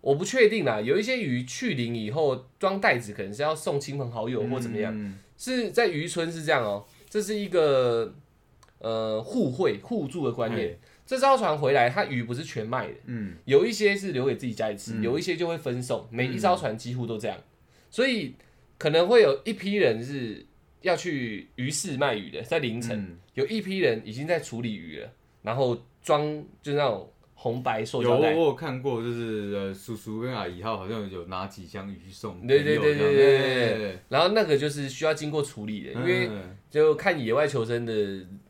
[0.02, 5.19] 我不确定啦，有一些鱼去鳞以后装袋子，可能是要送亲朋好友或怎么样，嗯。
[5.38, 8.15] 是在渔村是这样哦、这是一个
[8.80, 10.69] 呃互惠互助的观念。
[10.69, 15.02] 哎这艘船回来，它鱼不是全卖的，嗯，有一些是留给自己家里吃，嗯。
[15.02, 17.38] 有一些就会分送，每一艘船几乎都这样，
[17.89, 18.36] 所以
[18.78, 20.45] 可能会有一批人是
[20.82, 23.17] 要去鱼市卖鱼的，在凌晨，嗯。
[23.36, 25.10] 有一批人已经在处理鱼了，
[25.43, 26.24] 然后装
[26.62, 36.56] 就是那种红白塑有胶袋，我有看过，就是呃，叔叔跟阿姨他好像有拿几箱鱼送对对对对对对然后那个就是需要经过处理的，因为嗯。
[36.70, 37.93] 就看野外求生的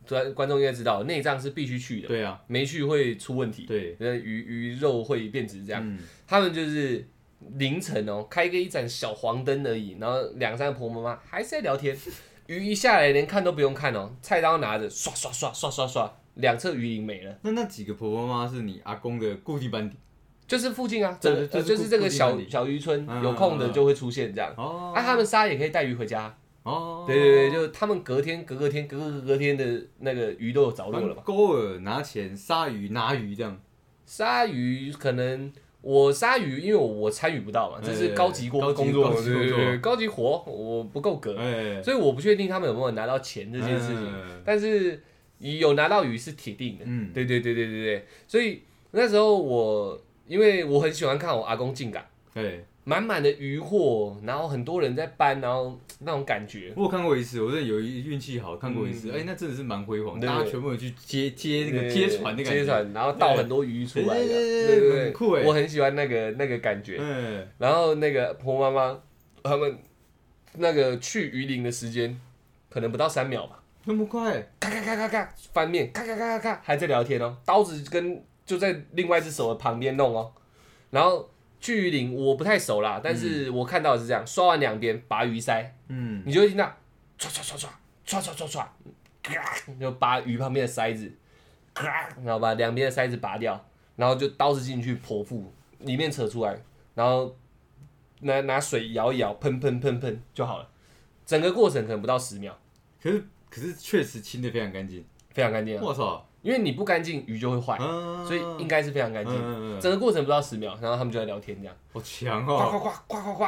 [0.07, 5.81] 观观众应该知道，内脏是必须去的，对啊，没去会出问题，对，那鱼鱼肉会变质这样。
[5.83, 5.99] 嗯。
[6.27, 7.07] 他们就是
[7.55, 11.95] 凌晨哦，开个一盏小黄灯而已，然后两三个婆婆妈妈还是在聊天。
[12.47, 19.95] 鱼一下来，连看都不用看哦，菜刀拿着刷刷刷刷刷刷，两侧鱼鳞没了，那那几个婆婆妈妈是你阿公的固定班底
[20.47, 24.53] 就是附近啊，这个对就是就是这个小小渔村，嗯有空的就会出现这样。
[24.55, 31.21] 哦啊，他们仨也可以带鱼回家，哦，对对对，就他们隔天隔隔天隔隔隔天的那个鱼都有着落了嘛。
[31.25, 33.59] 勾饵拿钱，杀鱼拿鱼这样，
[34.05, 44.05] 鲨鱼可能我鲨鱼，因为我我参与不到嘛，这是高级工工作，对对对，高级活我不够格，哎，所以我不确定他们有没有拿到钱这件事情。
[44.05, 45.03] 嗯但是
[45.39, 47.11] 有拿到鱼是铁定的，嗯。
[47.13, 59.13] 对对对对对对，所以那时候我因为我很喜欢看我阿公进港，对，满满的渔货，然后很多人在搬，然后那种感觉，我有看过一次，我真的有一运气好看过一次，嗯。
[59.13, 60.27] 哎，那真的是蛮辉煌，对。
[60.27, 65.43] 大家全部人去接接那个接船的感觉，接船，然后倒很多鱼出来的，对对对对对很酷哎。
[65.43, 66.97] 我很喜欢那个那个感觉。
[66.99, 68.99] 嗯，然后那个婆妈妈
[69.43, 69.77] 他们
[70.55, 72.19] 那个去鱼鳞的时间
[72.69, 80.29] 可能不到三秒吧，那么快，咔咔咔咔咔翻面，咔咔咔咔咔还在聊天哦，刀子跟就在另外一只手的旁边弄哦，
[80.89, 81.29] 然后
[81.61, 86.65] 去鱼鳞我不太熟啦，但是我看到的是这样，刷完两边拔鱼鳃，嗯，你就会听到
[87.17, 87.67] 唰唰唰唰
[88.05, 88.65] 唰唰唰唰，
[89.23, 89.41] 咔
[89.79, 91.09] 就拔鱼旁边的塞子，
[91.73, 96.59] 咔，然后把两边的塞子拔掉，然后就刀子进去剖腹，里面扯出来，
[96.93, 97.33] 然后
[98.19, 100.67] 拿拿水摇一摇，喷喷喷喷就好了。
[101.25, 102.57] 整个过程可能不到十秒，
[103.01, 105.81] 可是可是确实清的非常干净，非常干净啊。
[105.83, 109.33] 我操，因为你不干净，鱼就会坏，嗯所以应该是非常干净。
[109.33, 109.81] 嗯嗯嗯。
[109.81, 112.69] 整个过程不到十秒，然后他们就在聊天这样，好强呱哦。
[112.71, 113.43] 呱呱呱呱呱，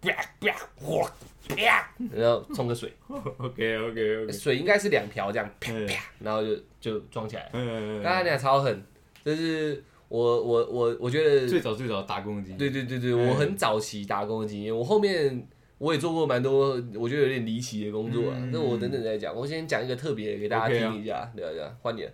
[0.00, 1.10] 啪啪哗
[1.48, 5.86] 啪，然后冲个水，， OK OK OK，水应该是两瓢这样，啪嗯。
[5.86, 7.50] 啪，然后就就装起来了。
[7.54, 8.82] 嗯，刚才俩超狠，
[9.24, 13.28] 就是我我我我觉得，最早最早打工的经验，对对对对，嗯。
[13.28, 15.46] 我很早期打工的经验，我后面
[15.78, 18.36] 我也做过蛮多，我觉得有点离奇的工作啊。
[18.38, 22.10] 嗯那我等等再讲，我先讲一个特别的给大家听一下，对啊对啊，换你了。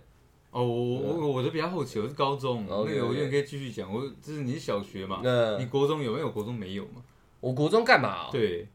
[0.51, 6.31] 哦，我我我的比较好奇，我是高中，那 OK，OK 个我觉得可以继续讲，我就是你是小学嘛，那你国中有没有？
[6.31, 7.03] 国中没有嘛？
[7.41, 8.29] 我国中干嘛啊？
[8.31, 8.67] 对，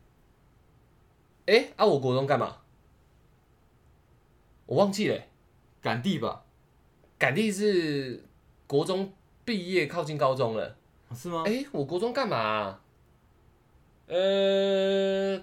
[1.46, 2.56] 哎啊，我国中干嘛？
[4.66, 5.28] 我忘记了欸，
[5.80, 6.44] 赶地吧？
[7.18, 8.22] 赶地是
[8.66, 9.12] 国中
[9.44, 10.76] 毕业靠近高中了。
[11.08, 11.44] 啊是吗？
[11.46, 12.80] 哎，我国中干嘛啊？
[14.10, 15.40] 呃，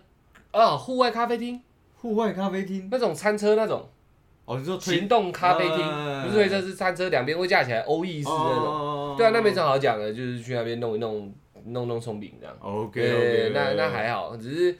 [0.51, 1.61] 啊，户外咖啡厅
[1.95, 3.87] 户外咖啡厅，那种餐车那种。
[4.45, 8.65] 哦，你说推行动咖啡厅，嗯不是推车是餐车，两边会架起来欧意式那种。
[8.65, 11.33] 哦对啊，那没什么好讲的，就是去那边弄一弄，
[11.65, 12.55] 弄弄松饼这样。
[12.61, 13.11] OK 对
[13.47, 14.77] OK，那那还好，只是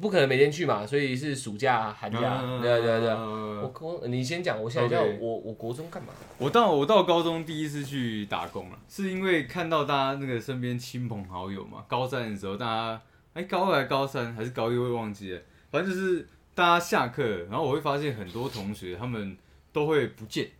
[0.00, 2.18] 不可能每天去嘛，所以是暑假、寒假。
[2.60, 3.16] 对啊对啊对啊。
[4.06, 6.12] 你先讲，我想一下，OK 我我国中干嘛？
[6.38, 13.02] 我到我到高中第一次去打工了，是因为看到大家那个身边亲朋好友嘛，高三的时候大家
[13.34, 15.40] 哎，高二还高三还是高一，我也忘记了。
[15.70, 19.36] 反正就是大家下课，然后我会发现很多同学他们
[19.72, 20.50] 都会不见，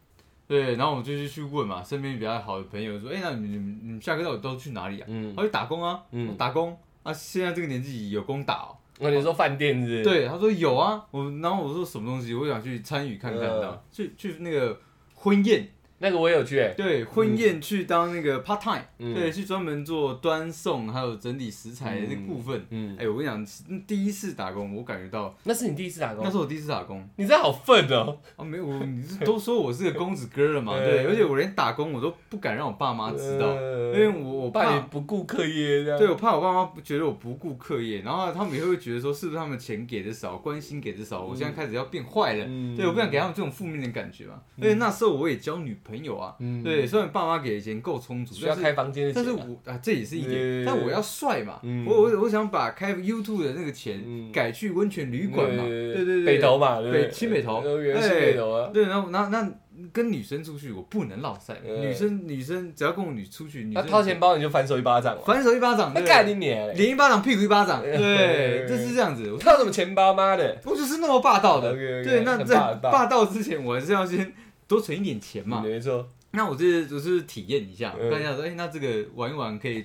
[0.46, 5.06] 对，然后我就去问嘛，身边比较好的朋友说，哎，那你们你们下课到底都去哪里啊？
[5.08, 8.76] 嗯他去打工啊，嗯打工啊，现在这个年纪有工打哦。
[8.98, 10.02] 那你说饭店是不是？
[10.04, 14.78] 对，他说有啊，我然后我说什么东西，我想去参与看看嗯的，去去那个
[15.14, 15.66] 婚宴，
[16.02, 16.74] 那个我也有去哎。
[16.76, 22.60] 对，婚宴去当那个 part time，、嗯对，去专门做端送还有整理食材的这个部分。
[22.70, 23.46] 嗯哎、，我跟你讲，
[23.86, 28.18] 第一次打工，我感觉到那是你第一次打工那是，我第一次打工你这好笨哦。
[28.36, 34.72] 啊，没有，我你是都说我是个公子哥了嘛， 嗯对，而且我连打工我都不敢让我爸妈知道，因呃为我我怕。
[34.90, 35.98] 不顾课业这样。
[35.98, 42.44] 对，我怕我爸妈觉得我不顾课业，然后他们也会觉得说，是不是他们钱给的少，关心给的少，我现在开始要变坏了。
[42.48, 44.42] 嗯对，我不想给他们这种负面的感觉嘛。
[44.60, 46.62] 而且那时候我也交女朋友啊，嗯。
[46.62, 49.24] 对，虽然爸妈给的钱够充足，需要开房间的钱啊。
[49.24, 51.84] 但是我啊，这也是一对点，但我要帅嘛，嗯。
[51.86, 54.30] 我我我想把开 YouTube 的那个钱嗯。
[54.32, 57.60] 改去温泉旅馆嘛，对对对，北投嘛，北青北投。
[57.60, 58.70] 呃原来是北投啊。
[58.72, 59.50] 对，然后那那
[59.90, 65.18] 跟女生出去我不能落赛，嗯女生女生只要跟我女出去，女生掏钱包你就反手一巴掌。
[65.24, 66.08] 反手一巴掌，那对。
[66.08, 66.74] 干你脸嘞！
[66.74, 69.32] 脸一巴掌，屁股一巴掌，嗯对，就是这样子。
[69.32, 70.58] 我掏什么钱包妈的？
[70.64, 71.72] 我就是那么霸道的。
[71.72, 74.32] 对，那在霸道霸道之前，我还是要先
[74.72, 75.60] 多存一点钱嘛。
[75.60, 76.08] 没错。
[76.30, 79.84] 那我这就是体验一下，嗯看一下说，哎、那这个玩一玩可以，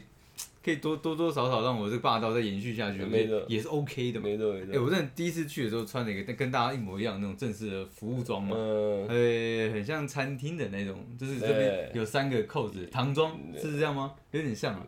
[0.63, 4.25] 可以多多多少少让我这个霸道再延续下去，没错也是 OK 的嘛。
[4.25, 4.85] 没错没错哎、错。
[4.85, 14.13] 我真的第一次去的时候穿了一个跟大家一模一样的那种正式的服务装嘛，嗯，呃、很像餐厅的那种，就是这边有三个扣子，唐装是这样吗？
[14.31, 14.87] 有点像啊，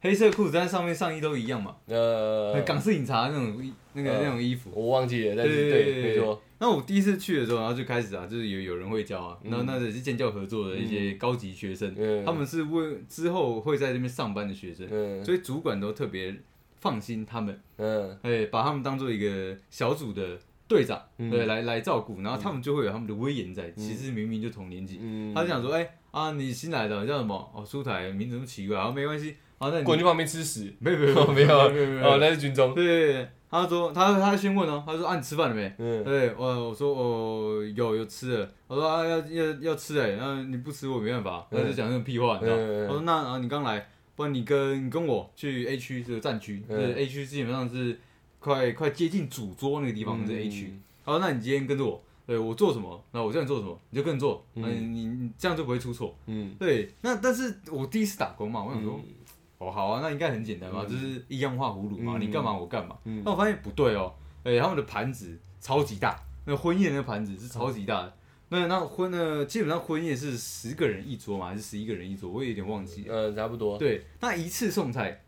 [0.00, 4.70] 黑色裤子，但是上面上衣都一样嘛，呃，港式饮茶那种那个、嗯那种衣服。
[4.72, 6.40] 我忘记了，但是对对，没错。
[6.60, 16.34] 那我第一次去的时候，然后就开始啊，就是有有人会教啊，嗯然后那也是建教合作的一些高级学生，嗯他们是为之后会在这边上班的学生，嗯所以主管都特别
[16.80, 23.70] 放心他们，嗯哎，把他们当做一个小组的队长，嗯对，来来照顾，然后他们就会有他们的威严在。
[23.72, 27.34] 其实明明就同年纪，嗯，他就想说，哎啊，你新来的，叫什么？
[27.54, 30.72] 哦，苏台，名字那么奇怪，啊，没关系，好，那你滚去旁边吃屎。
[30.78, 31.68] 没有没有哦没有啊。
[31.68, 32.74] 没有没有，哦，那是军中。
[32.74, 35.72] 对对对，他说他他先问哦，他说啊，你吃饭了没？
[35.78, 36.04] 嗯。
[36.04, 42.56] 对，我我说哦有有吃了，我说啊要要要吃哎，那你不吃我没办法，他就讲那种屁话，你知道？
[42.56, 47.98] 嗯我说那啊你刚来，不然你跟你跟我去 A 区这个战区，是 A 区基本上是
[48.38, 50.72] 快快接近主桌那个地方是 A 区。
[51.04, 54.62] 好，那你今天跟着我，对我做什么，那我叫你做什么，你就跟着做，嗯。
[54.64, 56.14] 嗯，你你这样就不会出错。
[56.26, 59.14] 嗯，对，那但是我第一次打工嘛，我想说，嗯
[59.58, 62.96] 哦好啊，那应该很简单嘛，嗯就是一样画葫芦嘛，嗯你干嘛我干嘛。
[63.04, 64.12] 嗯那我发现不对哦，
[64.44, 68.12] 哎、他们的盘子超级大，那婚宴的盘子是超级大的。
[68.50, 72.30] 那那婚呢，基本上婚宴是十个人一桌嘛，还是十一个人一桌？
[72.30, 73.14] 我也有点忘记了。
[73.30, 73.76] 嗯，差不多。
[73.76, 75.20] 对，那一次送菜，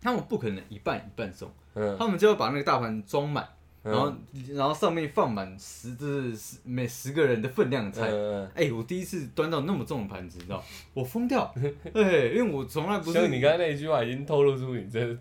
[0.00, 3.48] 他们不可能一半一半送，嗯，他们就要把那个大盘装满，嗯
[3.84, 4.12] 然后
[4.54, 8.08] 然后上面放满十，就是十每十个人的分量的菜。
[8.10, 11.54] 嗯，哎、我第一次端到那么重的盘子，你知道， 我疯掉。
[11.92, 15.16] 对，因为我从来不是像你刚才那一句话已经透露出你这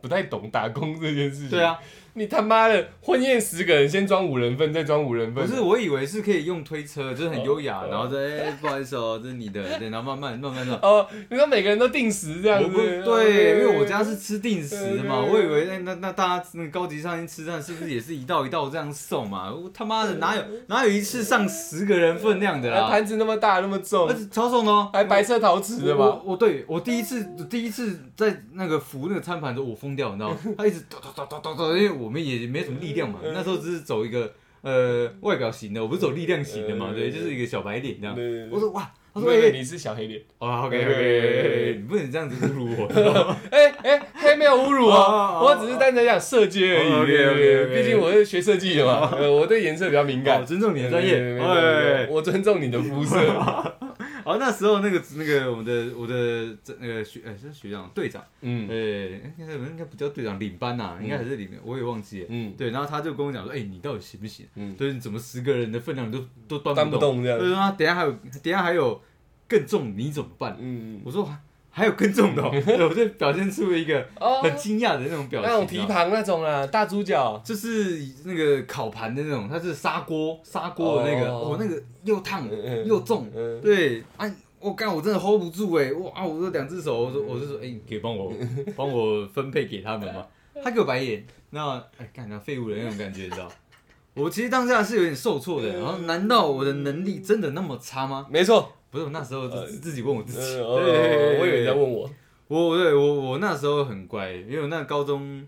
[0.00, 1.50] 不太懂打工这件事情。
[1.50, 1.78] 对，啊，
[2.14, 5.46] 你他妈的婚宴十个人，先装五人份，再装五人份。
[5.46, 10.74] 不是，我以为是可以用推车，就是很优雅，哦然后说哎、不好意思哦，这是你的，对，然后慢慢慢慢的。
[10.82, 12.68] 哦，你说每个人都定时这样子？
[12.68, 19.52] 不对，因为我家是吃定时的嘛，对我以为哎那那大家那个高级餐厅吃饭是不是也是一道一道这样送嘛？
[19.52, 22.88] 我他妈的哪有哪有一次上十个人份量的啦？
[22.88, 26.20] 盘子那么大，那么重超重哦，还白色陶瓷的我吧？
[26.24, 30.36] 我对我第一次第一次在那个扶那个餐盘的时候，我疯掉，你知道吗？
[30.56, 34.32] 他一直抖抖抖抖抖抖，因为我们也没什么力量嘛，那时候只是走一个
[34.62, 38.14] 呃外表型的，我不是走力量型的嘛，嗯对，就是一个小白脸这样。
[38.14, 40.20] 对我说哇，他说你是小黑脸。
[40.38, 43.36] 哦 OK OK，你不能这样子侮辱我？
[43.50, 47.74] 哎 哎，黑没有侮辱哦我只是单纯讲设计而已。
[47.74, 50.46] 毕竟我是学设计的嘛， 呃我对颜色比较敏哦感。
[50.46, 53.18] 尊重你的专业，对，我尊重你的肤色。
[54.28, 58.76] 好，那时候那个那个我们的我的这那个学呃是学长队长，嗯呃
[59.38, 62.26] 应该应该不叫队长领班呐，应该还是领，我也忘记了。
[62.28, 64.44] 嗯对，然后他就跟我讲说，哎，你到底行不行？
[64.56, 67.14] 嗯，对，你怎么十个人的分量都都端搬不动？
[67.14, 67.38] 动这样。
[67.38, 69.00] 对，啊，等下还有等下还有
[69.48, 70.58] 更重，你怎么办？
[70.60, 71.34] 嗯，我说
[71.70, 77.40] 还有更重的、哦， 对我就表现出了一个哦，很惊讶的那种表情，那种蹄你知道吗膀那种啦，大猪脚。
[77.44, 82.48] 就是那个烤盘的那种，它是砂锅砂锅的那个，哦哦，那个又烫
[82.84, 88.32] 又重，嗯，对，啊，我干我真的 hold 不住哎，哇啊，我这两只手，我说我就说，哎、你可以帮我
[88.74, 90.26] 帮我分配给他们吗？
[90.64, 93.48] 他给我白眼，那哎干那废物的那种感觉，你知道？
[94.14, 98.26] 我其实当下是有点受挫的，然后难道我的能力真的那么差吗？
[98.28, 98.72] 没错。
[98.90, 102.10] 不是，我那时候自自己问我自己， 对我以为你在问我。
[102.48, 105.46] 我对我我那时候很乖，因为我那高中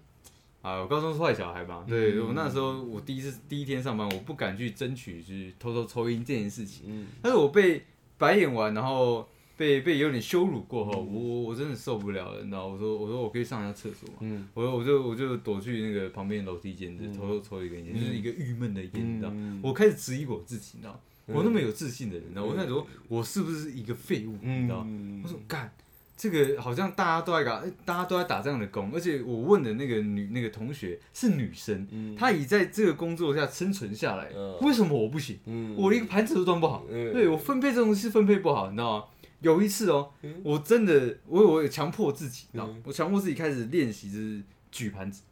[0.61, 2.26] 啊，我高中是坏小孩嘛，对、嗯。
[2.26, 7.07] 我那时候我第一次第一天上班，我不敢去争取去偷偷抽烟这件事情，嗯。
[7.22, 7.82] 但是我被
[8.18, 9.26] 白眼完，然后
[9.57, 11.14] 被被有点羞辱过后，嗯。
[11.14, 14.47] 我我我真的受不了了，你知道，我说我说我可以上一下厕所嘛，嗯。
[14.53, 17.99] 我我就我就躲去那个旁边楼梯间，偷偷抽一根烟，嗯。
[17.99, 21.01] 就是一个郁闷的烟，你知道，嗯我开始质疑我自己，你知道，嗯
[21.33, 24.85] 我那么有自信的人，你知道，我开始说我是不是一个废物，你知道。
[24.87, 25.72] 嗯我说干，
[26.16, 32.14] 这个好像大家都在打，哎大家都在打这样的工，而且我问的那个女那个同学是女生，嗯。
[32.16, 34.59] 她已在这个工作下生存下来，嗯。
[34.61, 35.39] 为什么我不行？
[35.47, 35.74] 嗯。
[35.76, 37.12] 我连一个盘子都端不好，嗯。
[37.12, 39.05] 对我分配这东西分配不好，你知道吗？
[39.41, 40.41] 有一次哦，嗯。
[40.45, 42.74] 我真的我我有强迫自己，你知道吗？
[42.76, 42.83] 嗯。
[42.85, 45.22] 我强迫自己开始练习就是举盘子。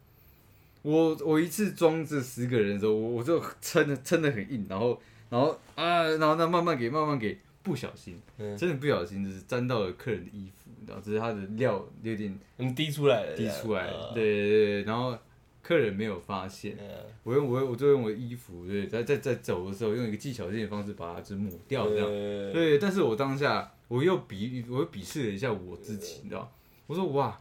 [0.81, 4.99] 我我一次装这十个人的时候，我我就撑的撑的很硬，然后
[5.29, 8.57] 然后啊，然后那慢慢给慢慢给，不小心嗯。
[8.57, 15.17] 真的不小心就是沾到了客人的衣服，你知道，只是他的料有点嗯滴出来了，滴出来，呃对对对，然后
[15.61, 16.85] 客人没有发现，嗯。
[17.23, 26.51] 我用我我就用我的衣服，对，在在在走的时候用一个技巧性的方式把它就是抹掉这样，呃对，但是我当下我又鄙我又鄙视了一下我自己，你知道，
[26.87, 27.39] 我说哇，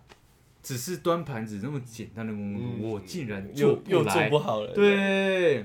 [0.62, 2.91] 只是端盘子那么简单的工作，嗯。
[2.91, 5.64] 我竟然又又做来，不好了，对，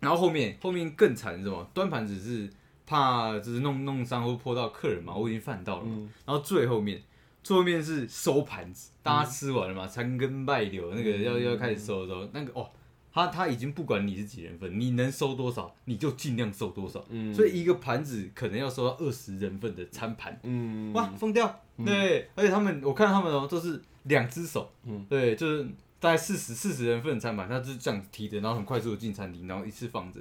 [0.00, 1.68] 然后后面后面更惨是什么？
[1.74, 2.48] 端盘子是
[2.86, 5.92] 怕就是弄弄伤或泼到客人嘛，我已经犯到了嘛。
[5.94, 7.02] 嗯然后最后面
[7.42, 12.68] 最后面是收盘子，大家吃完了嘛，残羹败柳那个嗯要要开始收的时候，那个哦。
[13.10, 21.60] 他他已经不管你是几人份，你能收多少你就尽量收多少，嗯所以一个盘子可能要收到二十人份的餐盘，嗯哇，疯掉！
[21.84, 25.66] 对，而且他们我看他们哦都是两只手，嗯对，就是
[26.00, 30.20] 大概四十四十人份的餐盘，他就是这样提着，然后很快速的进餐厅，然后一次放着。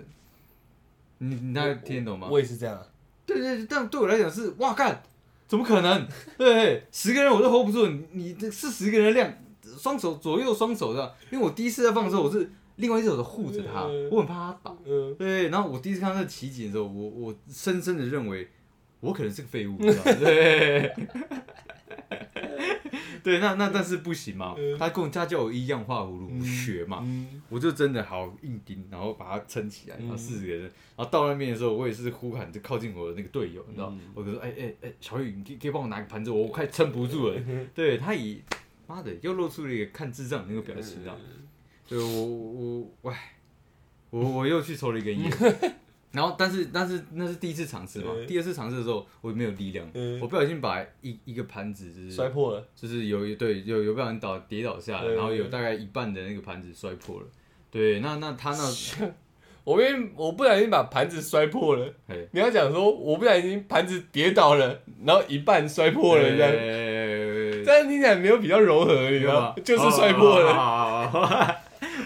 [1.19, 2.27] 你你大概听得懂吗？
[2.29, 2.85] 我也是这样啊，
[3.25, 5.01] 对对，对但对我来讲是哇干，
[5.47, 6.07] 怎么可能？
[6.37, 9.33] 对，十个人我都 hold 不住，你你这四十个人的量，
[9.79, 14.77] 双手左右双手的，因为我第一次在放的时候，我是另外一只手护着他，嗯我很怕他倒。
[14.85, 18.47] 嗯对，然后我第一次看到那奇景的时候，我我深深的认为
[18.99, 20.95] 我可能是个废物，对。
[23.27, 30.71] 对，那那但是不行嘛，他跟我他叫我一样画葫芦学嘛，嗯我就真的好硬钉，然后把它撑起来，然后四十个人，然
[31.05, 33.99] 后到那边的时候，我也是呼喊就靠近我的那个队友，你知道，嗯。
[34.15, 37.37] 我就说，哎哎哎，小雨，你可以可以帮我拿个盘子，我快撑不住了。
[37.75, 38.41] 对他以
[38.87, 41.17] 妈的又露出了一个看智障的那个表情，你知道，
[41.85, 43.33] 对我我我唉，
[44.09, 45.29] 我我又去抽了一根烟。
[46.11, 57.25] 然后，但是但是那是第一次尝试嘛，对第二次尝试的时候，我没有力量，嗯我不小心把一一个盘子就是摔破了，就是有一对有有不小心倒跌倒下来，对然后有大概一半的那个盘子摔破了。
[57.69, 59.11] 对，那那他那
[59.65, 69.55] 我因为我不小心把盘子摔破了，嘿你要讲说我不小心盘子跌倒了，然后一半摔破了这样，样这样听起来没有比较柔和，你知道吗？
[69.65, 70.53] 就是摔破了。
[70.53, 71.55] 了。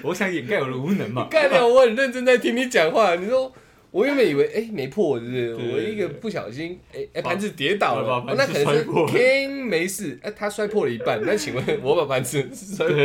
[0.03, 1.27] 我想掩盖我的无能嘛。
[1.29, 3.13] 干掉，我很认真在听你讲话。
[3.13, 3.53] 你说
[3.91, 5.55] 我原本以为哎、没破，是不是？
[5.55, 11.21] 对我一个不小心哎哎盘子跌倒了，那可能是 King 没事，哎、他摔破了一半。
[11.27, 12.95] 那请问我把盘子摔，破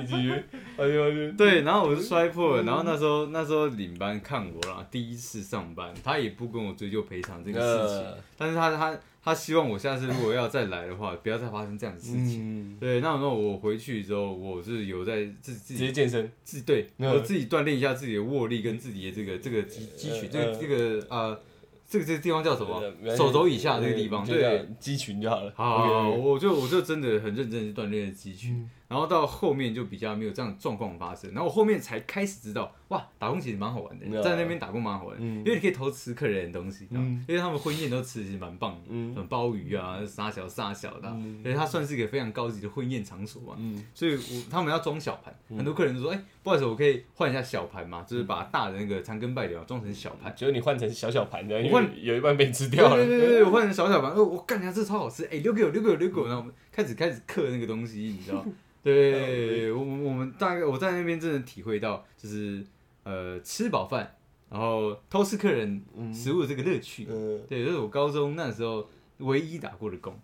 [0.00, 0.32] 以及
[0.76, 8.18] 哎呦对，然后我就摔破了，然后那时候那时候领班看我啦，第一次上班，他也不跟我追究赔偿这个事情，呃。
[8.36, 12.74] 但是他他他希望我下次如果要再来的话，不要再发生这样的事情。
[12.74, 17.10] 嗯，对，那那我回去之后，我是有在自自直己接健身，自对，嗯。
[17.10, 21.40] 我自己锻炼一下自己的握力跟自己的这个这个肌肌群，这个嗯这个呃，
[21.88, 22.82] 这个这个地方叫什么？
[23.16, 24.68] 手肘以下这个地方，对。
[24.78, 25.52] 肌群就好了。
[25.56, 28.70] 好我就我就真的很认真地去锻炼了肌群，嗯。
[28.88, 35.38] 然后到后面就比较没有这样的状况发生，然后我后面才开始知道，哇，打工其实蛮好玩的，嗯在那边打工蛮好玩的，嗯。
[35.38, 37.24] 因为你可以偷吃客人的东西，嗯。
[37.26, 41.08] 因为他们婚宴都吃的其实蛮棒的，什嗯，鲍鱼啊，沙小沙小的
[41.42, 43.82] 所以它算是一个非常高级的婚宴场所嘛，嗯。
[43.94, 50.32] 所以我他们要装小盘，很多客人就说，哎、不好意思，我可以换一下小盘嘛，就是把大的那个残羹败柳装成小盘。
[50.36, 52.96] 结果你换成小小盘的，换为有一半被吃掉了。
[52.96, 58.44] 对对对，对我换成小小盘，哦，我干，人家这超好吃，哎、留给我，留给我，留给我，然后我们开始开始刻那个东西，你知道？
[58.82, 62.62] 对，我我我们大概我在那边真的体会到，就是
[63.04, 64.16] 呃吃饱饭，
[64.50, 65.82] 然后偷吃客人
[66.12, 67.06] 食物的这个乐趣。
[67.08, 68.88] 嗯，对，这是我高中那时候
[69.18, 70.18] 唯一打过的工。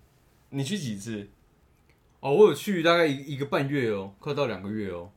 [0.50, 1.28] 你去几次？
[2.20, 5.10] 哦，我有去大概一一个半月哦，快到两个月哦。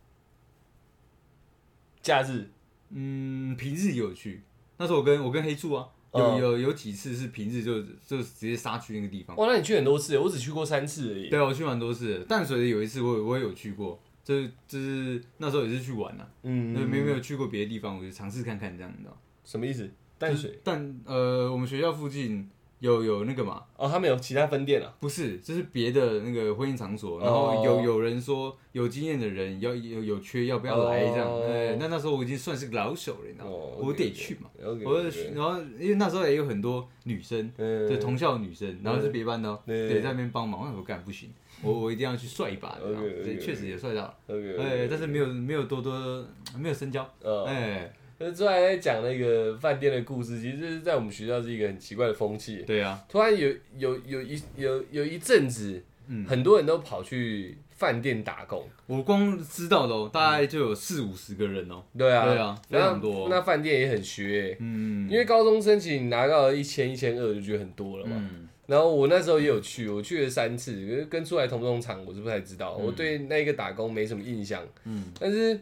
[2.01, 2.49] 假日？
[2.89, 4.43] 嗯，平日也有去，
[4.77, 9.35] 那时候我跟我跟黑柱啊，有、嗯有有几次是平日就就直接杀去那个地方。
[9.35, 11.29] 哇，那你去很多次，我只去过三次而已。
[11.29, 19.17] 对啊，我去蛮多次的，淡水的有一次我我也有去过，就是就是那时候也是去玩啊，嗯那、没没有去过别的地方，我就尝试看看这样，你知道？
[19.43, 19.89] 什么意思？
[20.17, 22.49] 淡水就是但呃，我们学校附近
[22.79, 24.93] 有有那个嘛，哦，他们有其他分店啊。
[25.01, 33.51] 不是，这是别的那个婚姻场所，然哦后有有人说有经验的人要有有缺要不要来这样，哦哎，那那时候我已经算是个老手了，你知道吗？
[33.51, 35.01] 哦我得去嘛我
[35.35, 41.29] 然后因为那时候也有很多女生，嗯对同校的女生，然后是别班的哦，对对，在那边帮忙，我干不行，
[41.63, 42.93] 我我一定要去帅一把，你
[43.23, 44.15] 知道确实也帅到了。
[44.59, 46.25] 哎，但是没有没有多多
[46.57, 52.63] 没有深交，呃，哎，就是出来在讲那个饭店的故事，其实是在我们学校是一个很奇怪的风气。
[52.67, 56.25] 对啊，突然有有有一有有一阵子，嗯。
[56.25, 58.67] 很多人都跑去饭店打工。
[58.85, 68.15] 我光知道的哦，大概就有四五十个人哦，对啊，对啊非常多那饭店也很学欸、嗯，因为高中申请拿到一千一千二就觉得很多了嘛。
[68.17, 74.65] 嗯然后我那时候也有去，我去了三次，跟出来同不同场我是不太知道，我对那个打工没什么印象。
[74.85, 75.59] 嗯但是，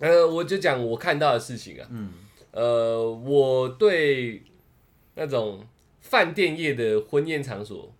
[0.00, 2.12] 呃，我就讲我看到的事情啊，嗯
[2.50, 4.42] 呃，我对
[5.14, 5.66] 那种
[6.02, 7.90] 饭店业的婚宴场所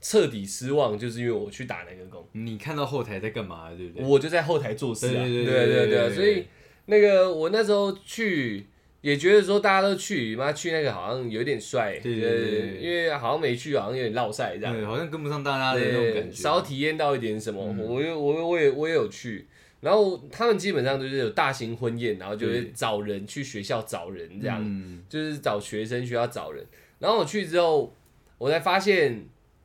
[0.00, 4.06] 彻底失望，就是因为我去打那个工，你看到后台在干嘛，对不对？
[4.06, 6.46] 我就在后台做事啊，对对对对对对对啊所以
[6.84, 8.66] 那个我那时候去。
[9.02, 14.74] 也觉得说大家都去，妈去那个好像有点帅，对对对对因为好像没去，好像有点落赛这样。
[14.74, 16.36] 对，好像跟不上大家的那种，感觉。
[16.36, 17.62] 少体验到一点什么。
[17.68, 19.46] 嗯我有我我也我也有去，
[19.80, 26.64] 然后他们基本上就是有大型婚宴，然后就会找人去学校找人这样，嗯就是找学生学校找人。
[26.98, 27.94] 然后我去之后，
[28.38, 29.24] 我才发现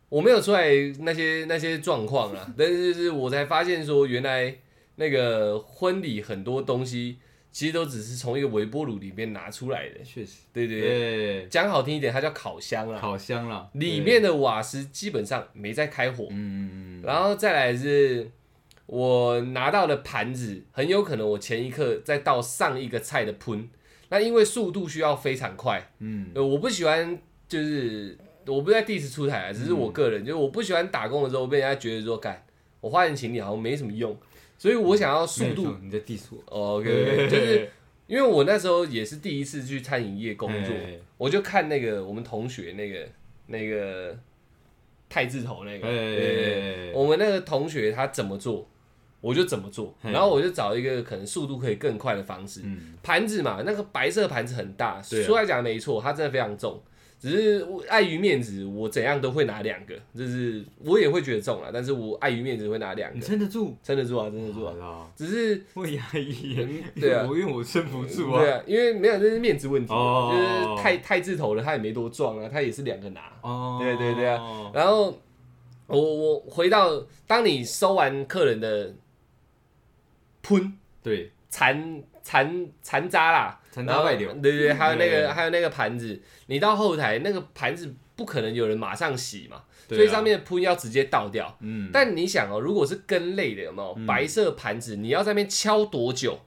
[0.10, 0.70] 我没有出来
[1.00, 4.54] 那些那些状况啊，但是就是我才发现说，原来
[4.98, 7.18] 那个婚礼很多东西
[7.52, 10.04] 其实都只是从一个微波炉里面拿出来的。
[10.04, 12.98] 确实，对对对，对，讲好听一点，它叫烤箱啦。
[13.00, 16.28] 烤箱啦，里面的瓦斯基本上没在开火。
[16.30, 18.30] 嗯，，嗯嗯，然后再来是
[18.86, 23.70] 我拿到的盘子，很有可能我前一刻再倒上一个菜的喷，
[24.10, 26.32] 那因为速度需要非常快，嗯。
[26.34, 32.44] 呃我不喜欢就是我不在第一次出台啊，只是我个人，就是我不喜欢打工的时候被人家觉得说，干
[32.80, 34.18] 我花钱请你好像没什么用，
[34.62, 37.68] 所以我想要速度你在 diss 我哦，OK，就是
[38.06, 43.10] 因为我那时候也是第一次去餐饮业工作，哎我就看那个我们同学那个
[43.48, 44.16] 那个
[45.10, 48.70] 太字头那个，我们那个同学他怎么做，
[49.20, 52.62] 我就怎么做，然后我就找一个可能速度可以更快的方式。
[52.64, 56.80] 嗯，盘子嘛，那个白色盘子很大，说来讲没错，它真的非常重。
[57.22, 64.74] 只是碍于面子，我怎样都会拿两个，就是我也会觉得重了，但是我碍于面子会拿两你个，撑得住，撑得住啊，撑得住啊。
[64.84, 66.58] 啊，只是我压抑
[67.00, 73.32] 对啊我因为我撑不住啊，对啊，因为没有这是面子问题就是太太字头了，他也没多壮啊，他也是两个拿。
[73.44, 75.16] 哦，对对对啊，然后
[75.86, 78.96] 我我回到当你收完客人的
[80.42, 91.58] 喷对，残残残渣啦，残渣败流，对对对，还有那对个还有那个盘子，你到后台那个盘子不可能有人马上洗嘛，所以上面的喷要直接倒掉。
[91.62, 93.94] 嗯，但你想哦，如果是根类的，有没有？
[93.98, 94.06] 嗯。
[94.06, 96.38] 白色盘子，你要在那边敲多久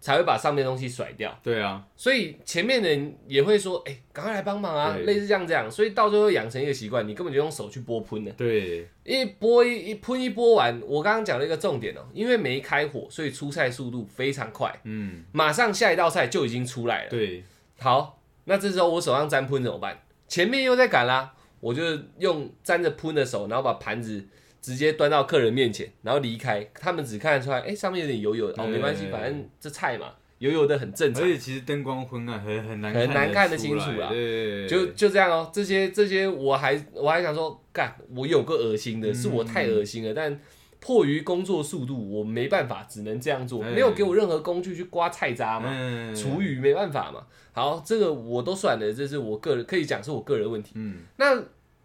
[0.00, 1.36] 才会把上面的东西甩掉？
[1.42, 5.04] 对啊，所以前面的人也会说，哎、赶快来帮忙啊，对。
[5.04, 17.10] 类似这样这样，所以到最后养成一个习惯，你根本就用手去拨喷的，对，因为拨一一喷一拨完，我刚刚讲了一个重点哦、因为没开火，所以出菜速度非常快，嗯，马上下一道菜就已经出来了。
[17.10, 17.42] 对，
[17.78, 20.02] 好，那这时候我手上沾喷怎么办？
[20.28, 21.82] 前面又在赶啦，我就
[22.18, 24.24] 用沾着喷的手，然后把盘子
[24.66, 28.74] 直接端到客人面前，然后离开，他们只看得出来，哎、上面有点油油的，哦，对。
[28.74, 31.22] 没关系，反正这菜嘛，油油的很正常。
[31.22, 31.28] 而。
[31.28, 40.36] 且其实灯光昏暗，很很难很难看得清楚啦来对，就就这样哦，这些这些我还我还想说，干，我有个恶心的，是我太恶心了，但
[40.80, 43.70] 迫于工作速度，我没办法，只能这样做，哎。
[43.70, 47.24] 没有给我任何工具去刮菜渣嘛，嗯厨余没办法嘛。
[47.52, 50.72] 好，这个我都算了，这是我个人可以讲是我个人问题。
[50.74, 51.40] 嗯，那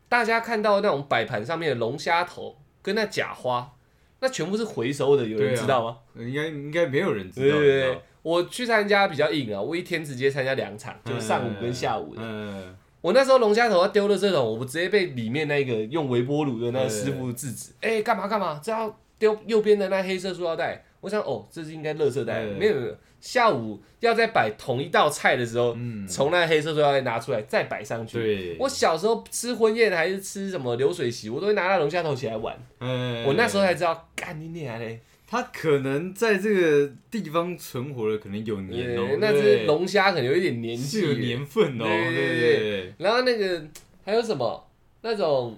[0.09, 3.71] 大家看到那种摆盘上面的龙虾头跟那假花，
[4.19, 5.97] 那全部是回收的，有人知道吗？
[6.15, 12.21] 应该应该没有人知道，对对对我去参加比较硬啊，我一天直接参加两场，就是上午跟下午的。
[12.23, 17.71] 嗯，我那时候龙虾头要丢的这种，我直接被里面那个用微波炉的那个师傅制止。
[17.81, 18.59] 哎、干嘛干嘛？
[18.63, 20.85] 这要丢右边的那黑色塑料袋。
[21.01, 22.43] 我想，哦，这是应该垃圾袋。
[22.43, 28.17] 嗯没有没有，下午要在摆同一道菜的时候，嗯，从那黑色塑料袋拿出来再摆上去。
[28.17, 32.57] 对，我小时候吃婚宴还是吃什么流水席，我都会拿那龙虾头起来玩。
[32.79, 34.99] 嗯，我那时候才知道，干你娘嘞！
[35.27, 43.63] 他可能在这个地方存活了，可能有年那只对龙虾可能有一点年纪是有，年份哦，对对对对对，然后那个
[44.03, 44.67] 还有什么
[45.01, 45.57] 那种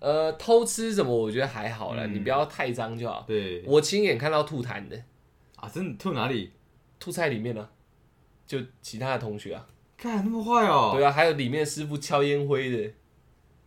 [0.00, 2.14] 呃偷吃什么，我觉得还好啦，嗯。
[2.14, 3.24] 你不要太脏就好。
[3.26, 3.62] 对。
[3.66, 4.96] 我亲眼看到吐痰的，
[5.56, 5.94] 啊，真的？
[5.98, 6.52] 吐哪里？
[6.98, 7.68] 吐菜里面呢、
[8.46, 9.66] 就其他的同学啊，
[9.98, 12.90] 干那么坏哦，对啊，还有里面师傅敲烟灰的，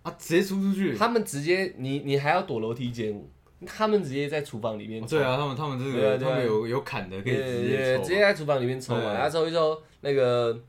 [0.01, 3.23] 啊，直接出出去，他们直接你你还要躲楼梯间，
[3.67, 6.32] 他们直接在厨房里面抽，对啊，他们他们这个对啊对啊。
[6.32, 9.13] 他们有有砍的可以对直对对，抽直接在厨房里面抽嘛，对。
[9.13, 10.59] 然后抽一抽，那个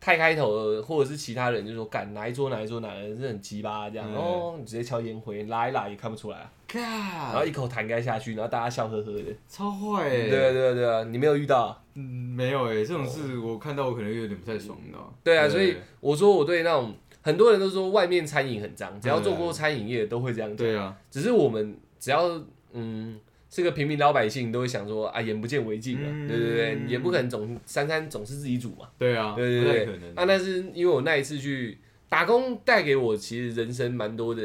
[0.00, 4.16] 太开头了或者是其他人就说干哪一桌哪一桌哪个人是很鸡巴这样，嗯。
[4.16, 6.38] 哦，你直接敲烟灰拉一拉也看不出来。
[6.38, 11.66] 啊，然后，一口痰盖下去，然后大家笑呵呵的，超坏哎，对啊对啊对啊，你没有遇到？
[11.66, 11.82] 啊？
[11.94, 15.08] 嗯，没有哎，这种事我看到我可能有点不太爽，你知道吗？
[15.24, 22.40] 对啊，所以我说我对那种很多人都说外面餐饮很脏，只要做过餐饮业的都会这样讲，对啊，只是我们只要
[22.72, 23.18] 嗯
[23.50, 26.28] 是个平民老百姓，都会想说啊眼不见为净啊，嗯。
[26.28, 29.94] 对对对，也不可能总三餐总是自己煮嘛，对啊，对对对。
[30.14, 31.76] 啊，但是因为我那一次去
[32.08, 34.42] 打工，带给我其实人生蛮多的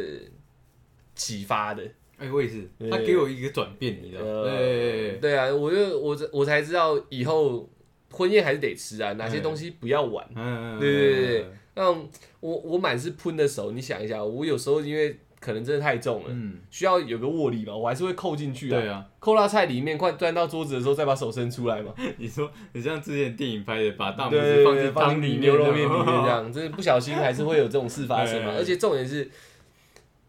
[1.14, 1.84] 启发的。
[2.18, 4.28] 哎，我也是，他给我一个转变，你知道吗？
[4.28, 7.70] 呃对，对啊，我就我我才知道以后
[8.10, 10.26] 婚宴还是得吃啊，哪些嗯东西不要玩。
[10.34, 11.46] 嗯，对对对对。
[11.76, 11.92] 那
[12.40, 18.80] 我我满是喷的手，你想一下，我有时候因为可能真的太重了，嗯，需要有个握力吧，我还是会扣进去啊。
[18.80, 21.94] 对啊，扣到菜里面，快端到桌子的时候，再把手伸出来嘛。
[22.18, 28.54] 你说你像之前电影拍的，把大拇指放进对对放汤里面，牛肉面里面这，样，就是不小心还是会有这种事发生嘛。
[28.58, 29.30] 而且重点是，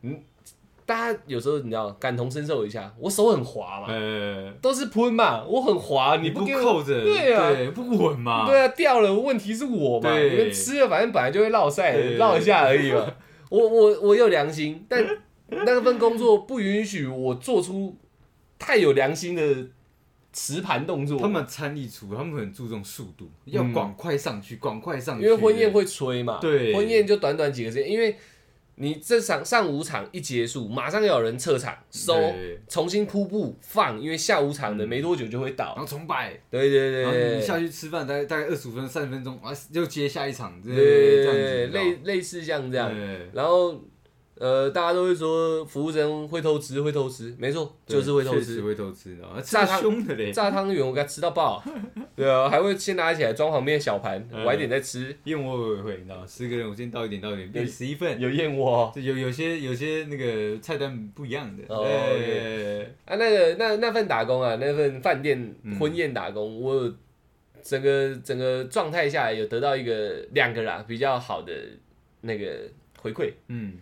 [0.03, 0.21] 嗯，
[0.85, 7.51] 大家有时候你知道感同身受一下，我手很滑嘛，呃，都是喷嘛，我很滑，你不扣着，对啊。
[7.51, 10.29] 对，不稳嘛，对啊，掉了，问题是我嘛，对。
[10.29, 12.19] 你们吃了反正本来就会落晒，对。
[12.19, 13.07] 落一下而已嘛。
[13.49, 15.05] 我我我有良心，但
[15.49, 17.97] 那份工作不允许我做出
[18.59, 19.69] 太有良心的
[20.33, 21.19] 持盘动作。
[21.19, 28.17] 他们餐艺厨，他们很注重速度，要嗯赶快上去，赶快上去，因为婚宴会催嘛，对婚宴就短短几个时间，因为
[28.79, 32.61] 你这场上午场一结束，马上要有人撤场收，对。
[32.69, 35.75] 重新铺布放，因为下午场的没多久就会然。
[35.75, 43.31] 后重摆，对对对然后你下去吃饭，大概大概二十五分钟、三十分钟，啊，又接下一场，对对对，子，类类似像这样，对。
[43.33, 43.81] 然后
[44.39, 48.61] 呃，大家都会说服务生会偷吃，会偷吃，没错，就是会偷吃。
[48.61, 51.63] 会偷吃，然后炸汤凶的嘞，炸汤圆我给他吃到爆，
[52.15, 55.17] 对啊，还会先拿起来装旁边的小盘，嗯晚一点再吃。
[55.25, 56.25] 燕窝我也会，你知道吗？
[56.27, 58.21] 十个人我先倒一点，倒一点，变十一份。
[58.21, 66.93] 有燕窝有有些有些那个菜单不一样的，哦哎啊，那个那那份打工啊，那份饭店嗯婚宴打工，我
[67.63, 71.53] 整个整个状态下来有得到一个两个啦比较好的
[72.21, 72.61] 那个
[73.01, 73.73] 回馈嗯，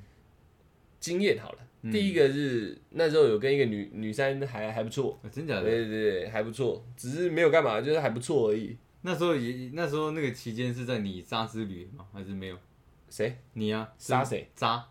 [1.04, 1.58] 经验好了。
[1.82, 5.64] 嗯第一个是那时候有跟一个女女生还还不错，啊真假的？
[5.64, 8.74] 对对对，还不错，只是没有干嘛，就是还不错而已。
[9.02, 12.06] 那时候也那时候那个期间是在你渣之旅吗？
[12.10, 12.56] 还是没有？
[13.10, 13.36] 谁？
[13.52, 14.48] 你啊，杀谁？
[14.56, 14.82] 渣。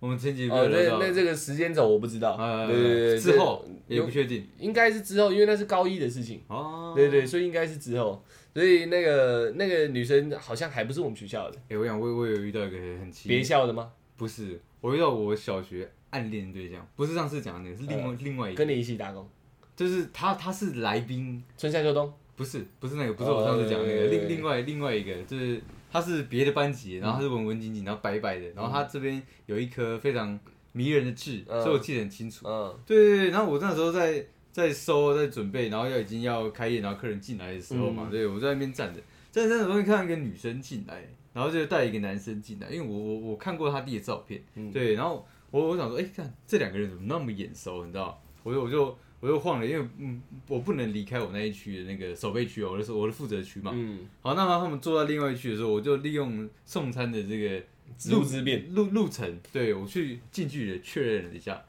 [0.00, 6.94] 我们前几集哦，那那这个时间轴我不知道，呃对对对，之后也不确定应该是之后，因为那是高一的事情，哦。
[6.96, 8.24] 对对，所以应该是之后，
[8.54, 13.92] 所以那个那个女生好像还不是我们学校的，哎，我想我我有遇到一个很奇别校的吗？
[14.16, 19.28] 不是，我遇到我小学暗恋对象，不是上次讲的那个，是另外另外一个，跟你一起打工，
[19.74, 25.60] 就是他他是来宾，春夏秋冬，不是不是那个，不是我上次讲的那个，哦另另外另外一个就是
[25.90, 30.38] 他是别的班级，然后他是文文静静，然后白白的，然后他这边有一颗非常
[30.72, 31.62] 迷人的痣，嗯。
[31.62, 32.46] 所以我记得很清楚。
[32.46, 32.78] 嗯。
[32.84, 38.10] 对对对，然后我那时候在在收在准备，然后要已经要开业，然后客人进来的时候嘛，嗯。
[38.10, 39.00] 对我在那边站着，
[39.32, 41.02] 站着站着突然看到一个女生进来，
[41.36, 48.18] 然后就带一个男生进来，因为我我我看过他弟的照片，嗯对，然后我我想说，哎、看这两个人怎么那么眼熟，你知道？
[48.42, 53.70] 我就我就我就晃了，因为嗯，我不能离开我那一区的那个守备区哦，我的是我的负责区嘛。
[53.74, 57.62] 嗯，好，那么他们坐在另外一区的时候，我就利用送餐的这个
[58.10, 61.62] 路之便，路路程，对我去近距离的确认了一下，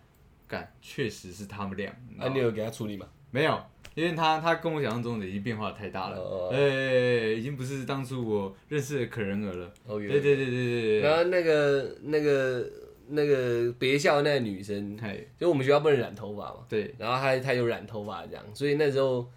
[0.48, 1.94] 干，确实是他们俩。
[2.08, 3.06] 你知道啊，你有给他处理吗？
[3.32, 3.62] 没有，
[3.98, 9.74] 因为他他跟我想象中的已经变化太大了，哦哎、已经不是当初我认识的可人儿了。
[9.88, 12.70] OK，对对对对对然后那个那个
[13.08, 19.28] 那个别校那个女生，嗨，就我们学校不能染头发嘛，对，然后她她有染头发这样，所以那时候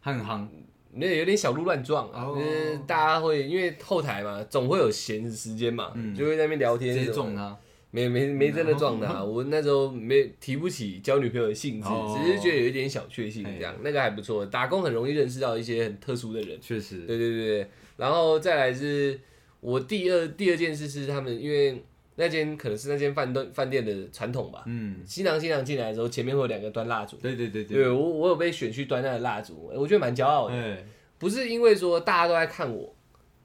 [0.00, 0.46] 他很夯，
[0.92, 2.38] 那有点小鹿乱撞啊，哦。
[2.38, 6.14] 就是大家会因为后台嘛，总会有闲时间嘛，嗯。
[6.14, 7.58] 就会在那边聊天什么的，接撞他。
[8.04, 12.20] 没没没真的撞他， 我那时候没提不起交女朋友的兴致，哦。
[12.22, 14.44] 只是觉得有一点小确幸这样，那个还不错。
[14.44, 17.46] 打工很容易认识到一些很特殊的人，确实，对对对。
[17.60, 17.70] 对。
[17.96, 19.18] 然后再来是
[19.60, 21.82] 我第二第二件事是他们因为
[22.16, 27.88] 那间可能是那间饭店饭店的传统吧，嗯，新郎新娘进来的时候前面会有两个端蜡烛，对对对对。
[27.88, 30.84] 我我有被选去端那个蜡烛，我觉得蛮骄傲的，哎，
[31.18, 32.94] 不是因为说大家都在看我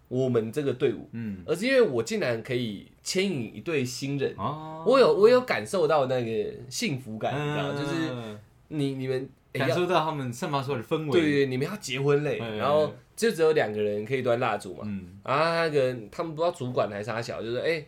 [0.10, 4.34] 我们这个队伍，嗯，而是因为我竟然可以牵引一对新人。
[4.38, 8.40] 哦，我有我有感受到那个幸福感，你知道吗，就是嗯
[8.70, 11.12] 你你们感受到他们散发出来的氛围。
[11.12, 17.84] 对对，你们要结婚嘞，哎然后就只有两个人可以端蜡烛嘛，嗯，啊，那个他们不知道主管还是他小，就是哎、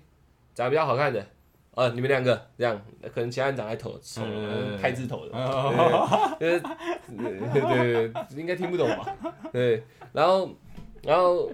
[0.54, 1.26] 长得比较好看的，
[1.76, 2.80] 呃，你们两个这样，
[3.14, 9.16] 可能其他人长得头丑，嗯太字头的，对对对，应该听不懂吧？
[9.52, 10.54] 对，然后
[11.02, 11.50] 然后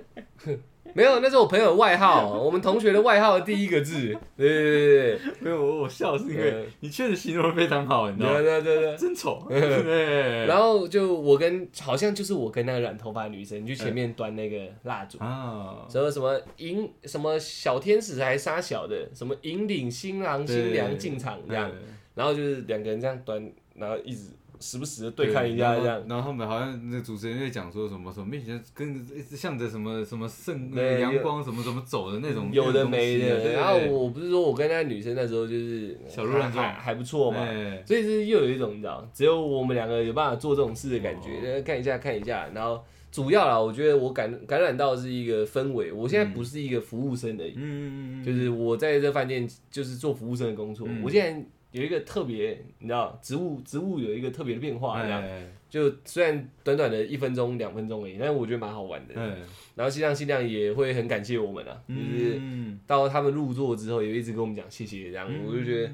[0.96, 8.40] 没有，那是我朋友的外号， 我们同学的外号的第一个字，对对对对没有我我笑是因为呃你确实形容的非常好，你知道吗？
[8.40, 8.98] 对对对。
[8.98, 9.46] 真丑。
[9.50, 21.72] 对，然后就我跟好像就是我跟那个染头发的女生去前面端那个蜡烛，啊，什么什么引什么小天使还杀小的，什么引领新郎新娘进场这样，
[22.16, 26.04] 然后就是两个人这样端，然后一直时不时的对看一下这样。
[26.08, 26.20] 然后。
[26.20, 36.66] 后他们好像那个主持人在讲说什么什么面前跟一直向着什么什么圣对阳光什么什么走的那种，有的没的，然后我不是说我跟那女生那时候就是小鹿乱撞。
[36.66, 41.20] 还还不错嘛，哎所以是又有一种你知道，只有我们两个有办法做这种事的感哦。
[41.24, 51.02] 觉，看一下看一下，然后主要啦，我觉得我感感染到的是一个氛围，我现在不是一个服务生而已，嗯，就是我在这饭店就是做服务生的工作，嗯。
[51.02, 59.14] 我现在有一个特别，你知道，植物植物有一个特别的变化，这样，哎就虽然短短的一分钟两分钟而已，但是我觉得蛮好玩的。
[59.14, 59.38] 哎，
[59.76, 65.92] 然后新郎新娘也会很感谢我们啊，就是嗯，到他们入座之后，也一直跟我们讲谢谢，这样、我就觉得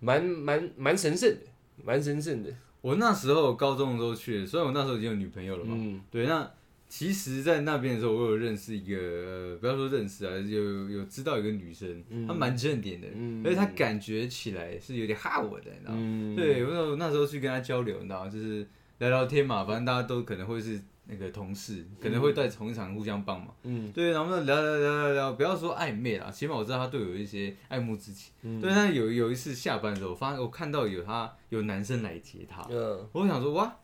[0.00, 1.46] 蛮蛮蛮神圣的，
[1.84, 2.50] 蛮神圣的。
[2.80, 6.00] 我那时候高中的时候去的，虽然我那时候已经有女朋友了嘛，嗯。
[6.10, 6.50] 对，那
[6.96, 15.98] 其实，在那边的时候，我有认识一个，呃、不要说认识啊，有有知道一个女生，嗯她蛮正点的，嗯而且她感觉起来是有点哈我的，你知道吗？
[16.00, 18.64] 嗯，对，我那时候那时候去跟她交流，你知道吗，就是
[18.98, 23.52] 聊聊天嘛，反正大家都可能会是那个同事，可能会在同一场互相帮忙。
[23.64, 28.32] 嗯对，然后聊聊聊聊聊，不要说暧昧啦，起码我知道她对我有一些爱慕之情。
[28.42, 33.80] 嗯对，但有有一次下班的时候，我发现我看到有她有男生来接她，嗯，我想说哇，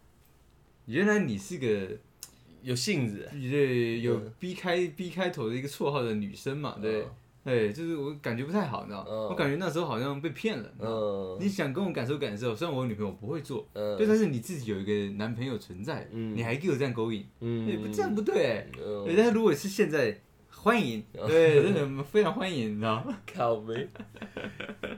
[0.86, 1.98] 原来你是个
[2.62, 7.06] 有性子，对有 B 开 B 开头的一个绰号的女生嘛，对嗯，
[7.44, 9.06] 对，就是我感觉不太好，你知道吗？
[9.08, 9.28] 嗯。
[9.28, 11.38] 我感觉那时候好像被骗了。
[11.40, 13.96] 你想跟我感受感受，虽然我女朋友不会做，嗯。
[13.96, 16.36] 对，但是你自己有一个男朋友存在，嗯。
[16.36, 17.24] 你还给我这样勾引，
[17.92, 18.66] 这样不对，
[19.16, 20.20] 但是如果是现在，
[20.62, 23.16] 欢迎， 对，真的非常欢迎，你知道吗？
[23.34, 23.88] 靠背。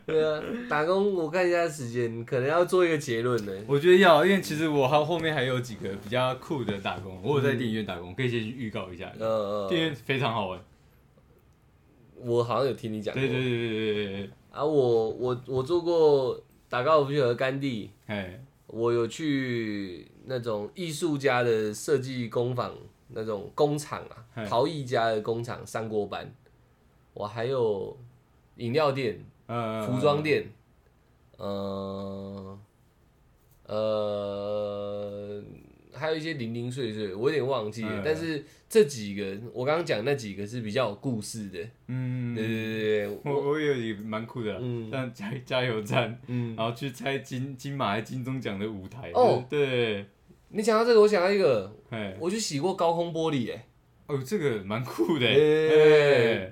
[0.05, 3.53] 对啊，打工我看一下时间，可能要做一个结论呢。
[3.69, 10.61] 我觉得要，因为其实我还后面还有几个比较酷的打工，我有在电影院打工，可以先去预告一下，嗯嗯，电影院非常好玩。
[12.17, 22.75] 我好像有听你讲过对对对对对对对，啊，我我我做过打高尔夫球和甘地，哎，我有去那种艺术家的设计工坊
[23.15, 24.03] 那种工厂
[24.35, 26.31] 啊，陶艺家的工厂上过班。
[27.15, 27.97] 我还有
[28.57, 30.45] 饮料店、呃，服装店，
[31.37, 32.59] 呃
[33.67, 35.43] 呃，
[35.93, 38.01] 还有一些零零碎碎，我有点忘记了。
[38.01, 41.59] 嗯但是这几个，我刚刚讲那几个是比较有故事的。
[41.89, 49.11] 嗯，对对对对，我我也蛮酷的，嗯像加加油站，嗯，然后去猜金金马还金钟奖的舞台。
[49.13, 50.07] 哦对，
[50.55, 53.67] 你讲到这个，我想到一个，哎，我去洗过高空玻璃、哎，
[54.07, 55.27] 哦，这个蛮酷的，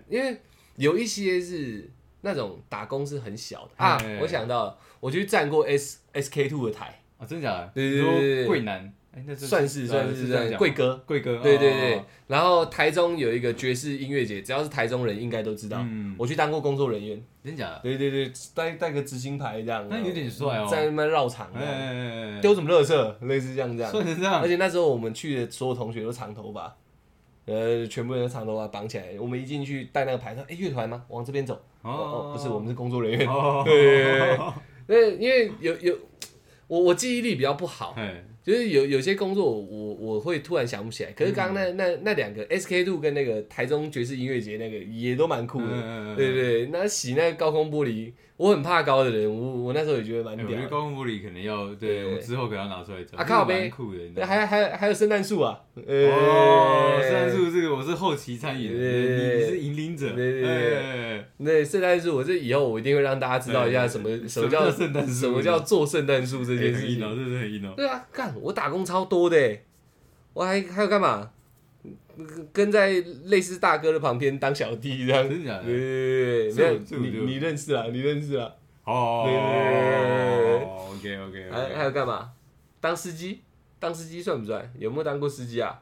[0.09, 0.41] 因为
[0.77, 1.91] 有一些是
[2.23, 3.73] 那种打工是很小的。
[3.77, 7.71] 啊哎，我想到了，我去站过 S S K two 的台，啊，真的假的？
[7.75, 8.37] 对对对对对。
[8.37, 17.81] 你说贵南，哎，那是算是算是算是贵哥，哥，贵哥，对对对哦，，然后台中有一个爵士音乐节，只要是台中人应该都知道，嗯，我去当过工作人员，真假的？
[17.83, 26.77] 对对对，带带个执行牌这样，那有点帅哦在那边绕场哎丢什么垃圾，类似这样这样，帅成这样而，且那时候我们去的所有同学都长头发，
[27.47, 29.07] 呃，全部人都长头发绑起来。
[29.19, 31.03] 我们一进去带那个牌说：“哎、乐团吗？
[31.09, 33.27] 往这边走。”哦哦，不是，我们是工作人员。
[33.29, 34.39] 哦，对对对
[34.87, 35.99] 对， 因为有有
[36.69, 41.13] 我我记忆力比较不好，哎，就是有有些工作我我会突然想不起来。
[41.13, 45.69] 可是刚刚那那那两个 SK two 跟那个台中爵士音乐节那个也都蛮酷的。
[45.71, 50.67] 嗯对对对，那洗那个高空玻璃，我很怕高的人，我我那时候也觉得蛮屌我觉得。
[50.67, 53.61] 高空玻璃可能要，对对我之后可能要拿出来讲，啊靠呗。
[53.61, 55.61] 蛮酷的，你知对，还还还有圣诞树啊！
[55.75, 57.03] 哦，哎。
[57.03, 65.13] 圣诞树这个我是后期参与的，你你是引领者，对对对哎那圣诞树，我这以后我一定会让大家知道一下什么对什么叫什么叫圣诞树？
[65.13, 66.89] 什么叫做圣诞树这件事情。
[66.89, 69.67] 很硬哦，这是很硬哦，对啊，干我打工超多的欸，
[70.33, 71.31] 我还还有干嘛？
[72.53, 72.91] 跟在
[73.27, 75.29] 类似大哥的旁边当小弟这样。
[75.29, 77.85] 真的假的对你你认识啊？
[77.93, 78.51] 你认识啊？
[78.85, 82.33] 哦对对对，OK OK 还还有干嘛？
[82.81, 83.43] 当司机？
[83.79, 84.73] 当司机算不算？
[84.79, 85.81] 有没有当过司机啊？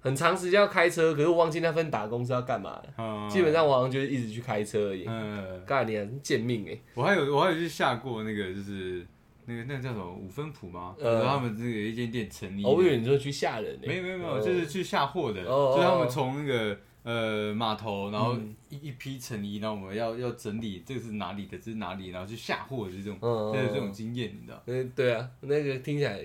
[0.00, 3.28] 很长时间要开车，可是我忘记那份打工是要干嘛的。
[3.30, 5.04] 基本上我好像就是一直去开车而已。
[5.06, 6.78] 嗯，干你啊，贱命哎！
[6.94, 9.04] 我还有我还有去下过那个就是
[9.46, 10.94] 那个那个叫什么五分埔吗？
[10.98, 12.68] 呃呃，他们这个有一间店成立的。
[12.68, 13.82] 哦，我以为你说去吓人呢。
[13.86, 26.20] 没有没有没有，哦就是去下货的，哦就是他们从那个呃码头，然后嗯一一批成衣，然后我们要要整理这个是哪里的，这是哪里，然后去下货的这种，嗯嗯对这嗯种经验，你知道，嗯，对啊，那个听起来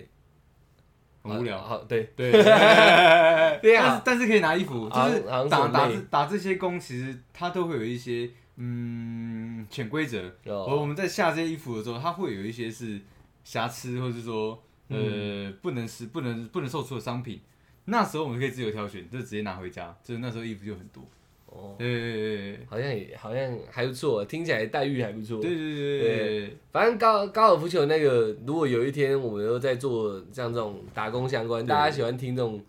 [1.21, 1.61] 很无聊。
[1.61, 2.31] 好，对对，
[3.61, 10.27] 对但啊但是可以拿衣服，就是打打打这些工，其实它都会有一些嗯潜规则。
[10.45, 12.99] 哦而我们在下这些衣服的时候，它会有一些是
[13.43, 17.39] 瑕疵，或是说呃不能是不能不能售出的商品。
[17.85, 19.97] 那时候我们可以自由挑选，就直接拿回家。
[20.03, 21.03] 就是那时候衣服就很多。
[21.47, 25.41] 哦，对对对好像也好像还不错，听起来待遇还不错。
[25.41, 32.61] 对对对对对反正高高尔夫球那个，如果有一天我们又在做像这种打工相关，对大家喜欢听这种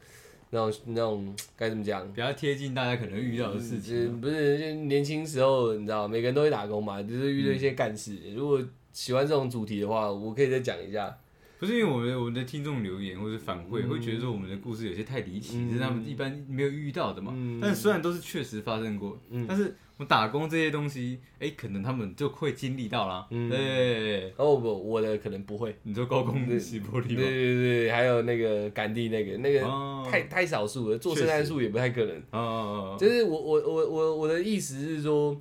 [0.50, 2.06] 那种那种该怎么讲？
[2.12, 4.20] 比较贴近大家可能遇到的事嗯情。
[4.20, 8.18] 不是就年轻时候，你知道，每个人都会打工嘛，就是遇到一些干事。
[8.34, 8.60] 如果
[8.92, 11.16] 喜欢这种主题的话，我可以再讲一下。
[11.60, 17.32] 不是因为我们我们的听众留言或者反馈，嗯会觉得说我们的故事有些太离奇，嗯是他们一般没有遇到的嘛。
[17.36, 23.26] 嗯但虽然都是确实发生过，嗯但是我打工这些东西，哎、可能他们就会经历到啦。
[23.30, 25.76] 嗯对，哦不，我的可能不会。
[25.82, 27.54] 你说高空洗玻璃对对？
[27.54, 32.16] 对，还有那个赶地那个那个哦太太少数了，做圣诞树也不太可能。
[32.30, 35.38] 哦哦哦，就是我我我我我的意思是说，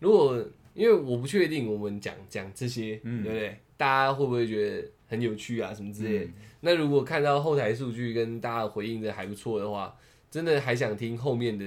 [0.00, 0.44] 如果
[0.74, 3.60] 因为我不确定我们讲讲这些，嗯对不对？
[3.76, 6.24] 大家会不会觉得很有趣啊什么之类的？
[6.24, 9.96] 嗯那如果看到后台数据跟大家回应的还不错的话，
[10.30, 11.64] 真的还想听后面的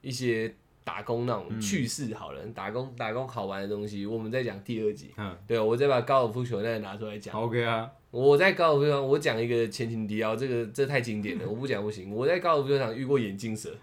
[0.00, 5.10] 一些打工那种嗯趣事好了，打工打工好玩的东西，我们再讲第二集。
[5.16, 7.34] 嗯，对，我再把高尔夫球那个拿出来讲。
[7.34, 12.14] OK 啊，我在高尔夫球场，我讲一个前情提要，这个这太经典了，我不讲不行。
[12.14, 13.76] 我在高尔夫球场遇过眼镜蛇，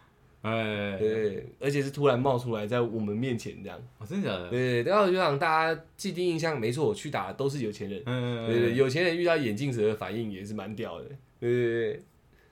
[0.45, 3.79] 哎，对，而且是突然冒出来在我们面前这样。
[3.97, 4.49] 哦，真的假的？
[4.49, 7.99] 对，高尔夫球场大家既定印象没错，我去打都是有钱人。
[8.05, 11.05] 嗯，对对，有钱人遇到眼镜蛇的反应也是蛮屌的。
[11.39, 12.03] 对对对，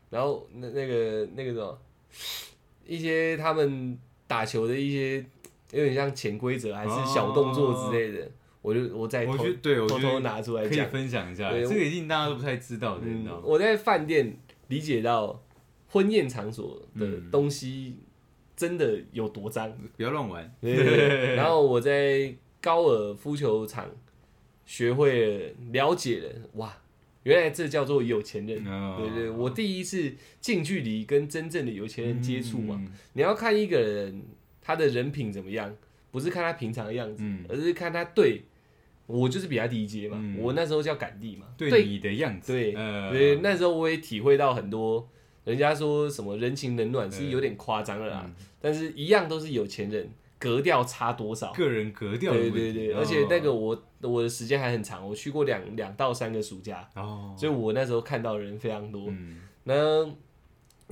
[0.09, 1.79] 然后那那个那个什么，
[2.87, 5.23] 一些他们打球的一些
[5.71, 8.27] 有点像潜规则还是小动作之类的，
[8.63, 10.89] 我就我在偷对，我偷偷拿出来讲。
[10.89, 13.39] 分享一下，对这个一定大家都不太知道的，你知道？
[13.43, 14.35] 我在饭店
[14.69, 15.41] 理解到
[15.93, 17.29] 婚宴场所的嗯。
[17.31, 17.97] 东西
[18.55, 19.71] 真的有多脏。
[19.95, 20.55] 不要乱玩。
[20.59, 23.87] 对，然后我在高尔夫球场
[24.65, 26.75] 学会了了解了，哇，
[27.21, 28.65] 原来这叫做有钱人。
[28.65, 28.97] 哦。
[28.99, 32.75] 对对，我第一次近距离跟真正的有钱人接触嘛。
[32.83, 32.91] 嗯。
[33.13, 34.23] 你要看一个人
[34.61, 35.75] 他的人品怎么样，
[36.09, 37.45] 不是看他平常的样子，嗯。
[37.47, 38.43] 而是看他对
[39.05, 40.17] 我就是比他低阶嘛。
[40.19, 40.37] 嗯。
[40.39, 42.73] 我那时候叫赶地嘛，对你的样子，对。
[42.73, 43.11] 呃。
[43.11, 45.07] 对，那时候我也体会到很多，
[45.43, 48.33] 人家说什么人情冷暖是有点夸张了啦，嗯。
[48.61, 51.51] 但是一样都是有钱人，格调差多少？
[51.51, 52.99] 个人格调的对对对，哦。
[52.99, 59.05] 而且那个我我的时间还很长，我去过两两到三个暑假，哦，所以我那时候看到人非常多。
[59.09, 60.05] 嗯，那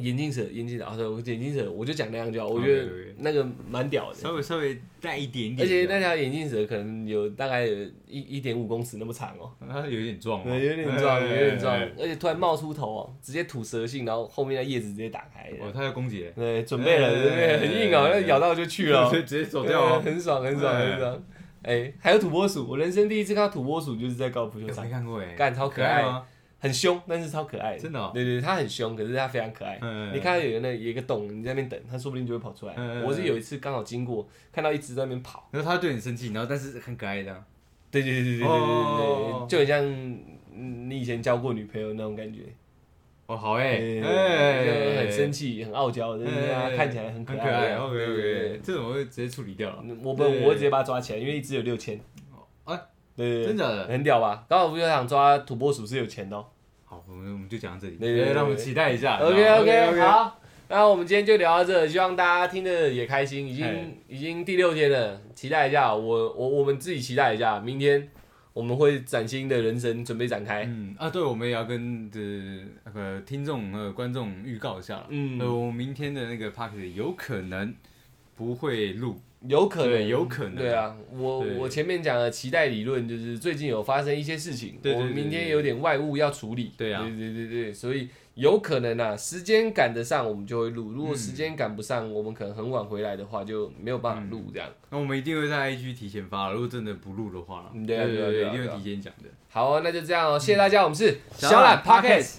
[0.01, 2.89] 眼镜蛇，眼镜蛇，啊，对，我眼镜蛇，我就讲那样就好，我觉得
[3.19, 4.15] 那个蛮屌的。
[4.15, 7.75] 稍微稍微带一点点，而且那条眼镜蛇可能有大概有
[8.07, 17.57] 一一点五公尺那么长哦、它有点壮嘛，对，有点壮，有点壮，哎而且突然冒出头哦，直接吐蛇信，然后后面的叶子直接打开，哦，它要攻击了，对，准备了，哎对不对？
[17.59, 19.07] 很硬哦，那咬到就去了。
[19.07, 21.23] 哦， 直接走掉哦，对很爽，很爽，哎很爽。
[21.63, 24.83] 哎，还有土拨鼠，我人生第一次看到土拨鼠就是在高尔夫球场。
[24.83, 26.25] 没，看过哎，干超可爱吗？
[26.61, 28.11] 很凶，但是超可爱的，真的哦？
[28.13, 29.79] 对对，它很凶，可是它非常可爱。
[29.81, 32.73] 嗯你看到有那有一个洞，你在那边等，它说不定就会跑出来。
[32.77, 37.43] 嗯我是有一次刚好经过，看到一只在那边跑，然后它对你生气，然后但是很可爱的，
[37.89, 39.83] 对对对对对对哦对，就很像
[40.53, 42.41] 嗯你以前交过女朋友那种感觉。
[43.25, 47.69] 哦，好哎，就哎，很生气、很傲娇，但是它看起来很可很可爱
[48.61, 51.99] 这种我会直接处理掉了，我不，我会直接把它抓起来，因为一只有六千。
[53.15, 53.87] 对对，真假的？
[53.87, 54.45] 很屌吧？
[54.49, 56.45] 高尔夫球场抓土拨鼠是有钱的哦。
[56.85, 63.47] 好，我们我们就讲到这里，对对让我们期待一下 OK OK，好，那我们今天就聊到这，希望大家听的也开心。
[63.47, 68.09] 已哎经已经第六天了，期待一下，我我我们自己期待一下，明天
[68.53, 70.65] 我们会崭新的人生准备展开。
[70.65, 72.19] 嗯啊，对，我们也要跟的
[72.83, 75.05] 那个听众和观众预告一下了。
[75.09, 77.73] 嗯呃，我明天的那个 p a r k 有可能
[78.35, 80.55] 不会录，有可能，有可能。
[80.55, 87.01] 对啊，我我前面讲的期待理论就是最近有发生一些事情，我们明天有点外务要处理，对啊。
[87.01, 94.69] 对对对对，所以有可能啊，时间赶得上我们就会录，如果嗯时间赶不上，我们可能很晚回来的话就没有办法录这样。
[94.89, 99.29] 那我们一定会在 IG 提前发，如果真的不录的话，嗯对啊对对一定会提前讲的。
[99.49, 102.37] 好、哦，那就这样哦，谢谢大家，我们是小懒 Pockets。